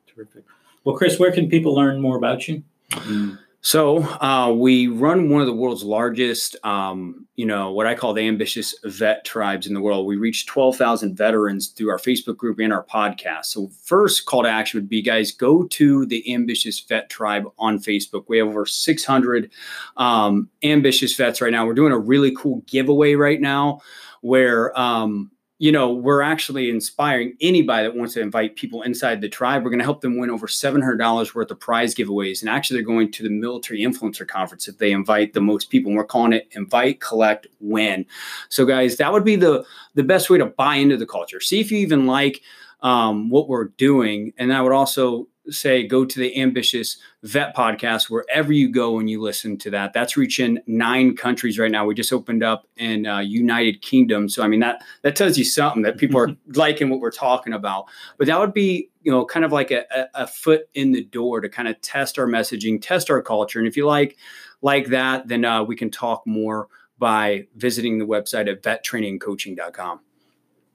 Terrific. 0.06 0.44
Well 0.84 0.96
chris 0.96 1.18
where 1.18 1.32
can 1.32 1.48
people 1.48 1.74
learn 1.74 2.00
more 2.00 2.16
about 2.16 2.48
you? 2.48 2.62
Mm-hmm. 2.90 3.34
So 3.66 4.04
uh, 4.22 4.52
we 4.52 4.86
run 4.86 5.28
one 5.28 5.40
of 5.40 5.48
the 5.48 5.52
world's 5.52 5.82
largest, 5.82 6.54
um, 6.62 7.26
you 7.34 7.44
know, 7.44 7.72
what 7.72 7.88
I 7.88 7.96
call 7.96 8.12
the 8.12 8.28
ambitious 8.28 8.76
vet 8.84 9.24
tribes 9.24 9.66
in 9.66 9.74
the 9.74 9.80
world. 9.80 10.06
We 10.06 10.14
reach 10.14 10.46
12,000 10.46 11.16
veterans 11.16 11.66
through 11.70 11.90
our 11.90 11.98
Facebook 11.98 12.36
group 12.36 12.60
and 12.60 12.72
our 12.72 12.84
podcast. 12.84 13.46
So 13.46 13.68
first 13.82 14.24
call 14.24 14.44
to 14.44 14.48
action 14.48 14.78
would 14.78 14.88
be, 14.88 15.02
guys, 15.02 15.32
go 15.32 15.64
to 15.64 16.06
the 16.06 16.32
ambitious 16.32 16.78
vet 16.78 17.10
tribe 17.10 17.46
on 17.58 17.80
Facebook. 17.80 18.26
We 18.28 18.38
have 18.38 18.46
over 18.46 18.66
600 18.66 19.50
um, 19.96 20.48
ambitious 20.62 21.16
vets 21.16 21.40
right 21.40 21.50
now. 21.50 21.66
We're 21.66 21.74
doing 21.74 21.92
a 21.92 21.98
really 21.98 22.36
cool 22.36 22.62
giveaway 22.68 23.14
right 23.16 23.40
now 23.40 23.80
where 24.20 24.78
um, 24.78 25.32
you 25.58 25.72
know, 25.72 25.90
we're 25.90 26.20
actually 26.20 26.68
inspiring 26.68 27.34
anybody 27.40 27.84
that 27.84 27.96
wants 27.96 28.12
to 28.14 28.20
invite 28.20 28.56
people 28.56 28.82
inside 28.82 29.22
the 29.22 29.28
tribe. 29.28 29.64
We're 29.64 29.70
going 29.70 29.78
to 29.78 29.84
help 29.84 30.02
them 30.02 30.18
win 30.18 30.28
over 30.28 30.46
$700 30.46 31.34
worth 31.34 31.50
of 31.50 31.58
prize 31.60 31.94
giveaways. 31.94 32.42
And 32.42 32.50
actually, 32.50 32.76
they're 32.76 32.86
going 32.86 33.10
to 33.12 33.22
the 33.22 33.30
military 33.30 33.80
influencer 33.80 34.28
conference 34.28 34.68
if 34.68 34.76
they 34.76 34.92
invite 34.92 35.32
the 35.32 35.40
most 35.40 35.70
people. 35.70 35.90
And 35.90 35.96
we're 35.96 36.04
calling 36.04 36.34
it 36.34 36.48
invite, 36.50 37.00
collect, 37.00 37.46
win. 37.60 38.04
So, 38.50 38.66
guys, 38.66 38.96
that 38.96 39.12
would 39.12 39.24
be 39.24 39.36
the, 39.36 39.64
the 39.94 40.04
best 40.04 40.28
way 40.28 40.36
to 40.36 40.46
buy 40.46 40.76
into 40.76 40.98
the 40.98 41.06
culture. 41.06 41.40
See 41.40 41.60
if 41.60 41.70
you 41.70 41.78
even 41.78 42.06
like 42.06 42.42
um, 42.82 43.30
what 43.30 43.48
we're 43.48 43.68
doing. 43.78 44.34
And 44.36 44.52
I 44.52 44.60
would 44.60 44.72
also 44.72 45.26
say 45.48 45.86
go 45.86 46.04
to 46.04 46.18
the 46.18 46.40
ambitious 46.40 46.98
vet 47.22 47.54
podcast 47.54 48.10
wherever 48.10 48.52
you 48.52 48.70
go 48.70 48.98
and 48.98 49.08
you 49.08 49.20
listen 49.20 49.56
to 49.58 49.70
that. 49.70 49.92
That's 49.92 50.16
reaching 50.16 50.58
nine 50.66 51.16
countries 51.16 51.58
right 51.58 51.70
now. 51.70 51.86
We 51.86 51.94
just 51.94 52.12
opened 52.12 52.42
up 52.42 52.66
in 52.76 53.06
uh, 53.06 53.20
united 53.20 53.82
kingdom. 53.82 54.28
So 54.28 54.42
i 54.42 54.48
mean 54.48 54.60
that 54.60 54.82
that 55.02 55.16
tells 55.16 55.38
you 55.38 55.44
something 55.44 55.82
that 55.82 55.98
people 55.98 56.20
are 56.20 56.36
liking 56.54 56.90
what 56.90 57.00
we're 57.00 57.10
talking 57.10 57.52
about. 57.52 57.86
But 58.18 58.26
that 58.26 58.38
would 58.38 58.54
be 58.54 58.90
you 59.02 59.12
know 59.12 59.24
kind 59.24 59.44
of 59.44 59.52
like 59.52 59.70
a, 59.70 59.84
a 60.14 60.26
foot 60.26 60.68
in 60.74 60.92
the 60.92 61.04
door 61.04 61.40
to 61.40 61.48
kind 61.48 61.68
of 61.68 61.80
test 61.80 62.18
our 62.18 62.26
messaging 62.26 62.80
test 62.80 63.10
our 63.10 63.22
culture. 63.22 63.58
And 63.58 63.68
if 63.68 63.76
you 63.76 63.86
like 63.86 64.16
like 64.62 64.86
that 64.88 65.28
then 65.28 65.44
uh, 65.44 65.62
we 65.62 65.76
can 65.76 65.90
talk 65.90 66.26
more 66.26 66.68
by 66.98 67.46
visiting 67.56 67.98
the 67.98 68.06
website 68.06 68.50
at 68.50 68.62
vettrainingcoaching.com 68.62 70.00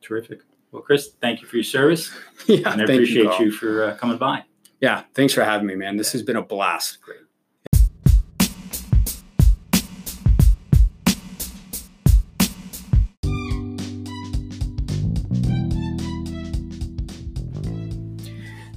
terrific. 0.02 0.42
Well, 0.72 0.82
Chris, 0.82 1.12
thank 1.22 1.42
you 1.42 1.48
for 1.48 1.58
your 1.58 1.64
service. 1.64 2.12
yeah, 2.48 2.72
and 2.72 2.82
I 2.82 2.84
appreciate 2.84 3.40
you, 3.40 3.46
you 3.46 3.52
for 3.52 3.84
uh, 3.84 3.96
coming 3.96 4.18
by. 4.18 4.44
Yeah, 4.82 5.04
thanks 5.14 5.34
for 5.34 5.44
having 5.44 5.68
me, 5.68 5.76
man. 5.76 5.98
This 5.98 6.12
has 6.14 6.24
been 6.24 6.36
a 6.36 6.42
blast. 6.42 7.00
Great. 7.02 7.20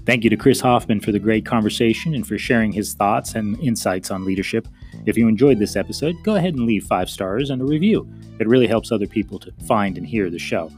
Thank 0.05 0.23
you 0.23 0.29
to 0.29 0.37
Chris 0.37 0.61
Hoffman 0.61 1.01
for 1.01 1.13
the 1.13 1.19
great 1.19 1.47
conversation 1.47 2.15
and 2.15 2.27
for 2.27 2.37
sharing 2.37 2.73
his 2.73 2.93
thoughts 2.93 3.35
and 3.35 3.59
insights 3.61 4.11
on 4.11 4.27
leadership. 4.27 4.69
If 5.07 5.17
you 5.17 5.27
enjoyed 5.27 5.59
this 5.59 5.75
episode, 5.75 6.17
go 6.23 6.35
ahead 6.35 6.53
and 6.53 6.67
leave 6.67 6.85
five 6.85 7.09
stars 7.09 7.49
and 7.49 7.63
a 7.63 7.65
review. 7.65 8.07
It 8.39 8.47
really 8.47 8.67
helps 8.67 8.93
other 8.93 9.07
people 9.07 9.39
to 9.39 9.53
find 9.67 9.97
and 9.97 10.07
hear 10.07 10.29
the 10.29 10.39
show. 10.39 10.71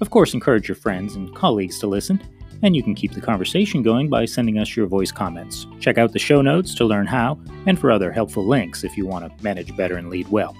Of 0.00 0.10
course, 0.10 0.34
encourage 0.34 0.66
your 0.66 0.74
friends 0.74 1.14
and 1.14 1.32
colleagues 1.36 1.78
to 1.78 1.86
listen 1.86 2.20
and 2.62 2.74
you 2.74 2.82
can 2.82 2.94
keep 2.94 3.12
the 3.12 3.20
conversation 3.20 3.82
going 3.82 4.08
by 4.08 4.24
sending 4.24 4.58
us 4.58 4.76
your 4.76 4.86
voice 4.86 5.12
comments. 5.12 5.66
Check 5.80 5.98
out 5.98 6.12
the 6.12 6.18
show 6.18 6.40
notes 6.40 6.74
to 6.76 6.84
learn 6.84 7.06
how 7.06 7.38
and 7.66 7.78
for 7.78 7.90
other 7.90 8.10
helpful 8.10 8.46
links 8.46 8.84
if 8.84 8.96
you 8.96 9.06
want 9.06 9.24
to 9.24 9.44
manage 9.44 9.76
better 9.76 9.96
and 9.96 10.10
lead 10.10 10.28
well. 10.28 10.56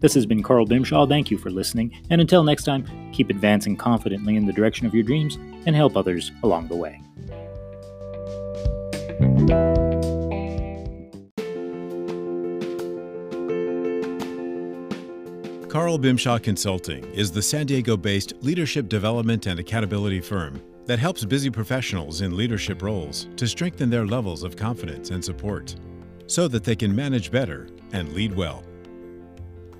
This 0.00 0.14
has 0.14 0.26
been 0.26 0.42
Carl 0.42 0.66
Bimshas. 0.66 1.08
Thank 1.08 1.30
you 1.30 1.38
for 1.38 1.50
listening, 1.50 1.96
and 2.10 2.20
until 2.20 2.42
next 2.42 2.64
time, 2.64 2.84
keep 3.12 3.30
advancing 3.30 3.76
confidently 3.76 4.34
in 4.34 4.46
the 4.46 4.52
direction 4.52 4.84
of 4.84 4.94
your 4.94 5.04
dreams 5.04 5.36
and 5.64 5.76
help 5.76 5.96
others 5.96 6.32
along 6.42 6.66
the 6.66 6.76
way. 6.76 7.00
Carl 15.68 15.98
Bimshas 15.98 16.42
Consulting 16.42 17.04
is 17.14 17.30
the 17.30 17.40
San 17.40 17.66
Diego 17.66 17.96
based 17.96 18.34
leadership 18.42 18.88
development 18.88 19.46
and 19.46 19.60
accountability 19.60 20.20
firm 20.20 20.60
that 20.86 20.98
helps 20.98 21.24
busy 21.24 21.50
professionals 21.50 22.20
in 22.20 22.36
leadership 22.36 22.82
roles 22.82 23.28
to 23.36 23.46
strengthen 23.46 23.90
their 23.90 24.06
levels 24.06 24.42
of 24.42 24.56
confidence 24.56 25.10
and 25.10 25.24
support 25.24 25.76
so 26.26 26.48
that 26.48 26.64
they 26.64 26.76
can 26.76 26.94
manage 26.94 27.30
better 27.30 27.68
and 27.92 28.12
lead 28.12 28.34
well. 28.34 28.64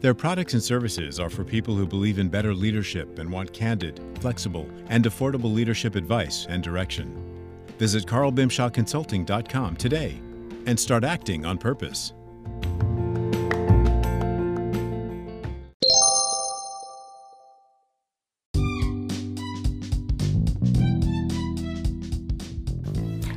Their 0.00 0.14
products 0.14 0.54
and 0.54 0.62
services 0.62 1.20
are 1.20 1.30
for 1.30 1.44
people 1.44 1.76
who 1.76 1.86
believe 1.86 2.18
in 2.18 2.28
better 2.28 2.54
leadership 2.54 3.18
and 3.18 3.30
want 3.30 3.52
candid, 3.52 4.00
flexible, 4.20 4.68
and 4.88 5.04
affordable 5.04 5.54
leadership 5.54 5.94
advice 5.94 6.46
and 6.48 6.62
direction. 6.62 7.16
Visit 7.78 8.06
carlbimshawconsulting.com 8.06 9.76
today 9.76 10.20
and 10.66 10.78
start 10.78 11.04
acting 11.04 11.46
on 11.46 11.56
purpose. 11.56 12.12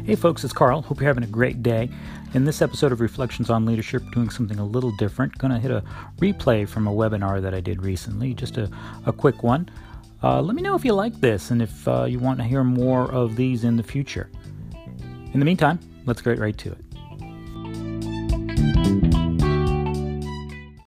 Hey 0.05 0.13
folks, 0.13 0.43
it's 0.43 0.53
Carl. 0.53 0.83
Hope 0.83 0.99
you're 0.99 1.07
having 1.07 1.23
a 1.23 1.27
great 1.27 1.63
day. 1.63 1.89
In 2.35 2.45
this 2.45 2.61
episode 2.61 2.91
of 2.91 3.01
Reflections 3.01 3.49
on 3.49 3.65
Leadership, 3.65 4.03
doing 4.11 4.29
something 4.29 4.59
a 4.59 4.63
little 4.63 4.91
different. 4.97 5.35
Going 5.39 5.51
to 5.51 5.57
hit 5.57 5.71
a 5.71 5.83
replay 6.19 6.69
from 6.69 6.85
a 6.85 6.91
webinar 6.91 7.41
that 7.41 7.55
I 7.55 7.59
did 7.59 7.81
recently, 7.81 8.35
just 8.35 8.57
a, 8.57 8.69
a 9.07 9.11
quick 9.11 9.41
one. 9.41 9.67
Uh, 10.21 10.43
let 10.43 10.55
me 10.55 10.61
know 10.61 10.75
if 10.75 10.85
you 10.85 10.93
like 10.93 11.19
this 11.21 11.49
and 11.49 11.59
if 11.59 11.87
uh, 11.87 12.03
you 12.03 12.19
want 12.19 12.37
to 12.37 12.45
hear 12.45 12.63
more 12.63 13.11
of 13.11 13.35
these 13.35 13.63
in 13.63 13.77
the 13.77 13.83
future. 13.83 14.29
In 15.33 15.39
the 15.39 15.45
meantime, 15.45 15.79
let's 16.05 16.21
get 16.21 16.37
right 16.37 16.55
to 16.59 16.73
it. 16.73 16.84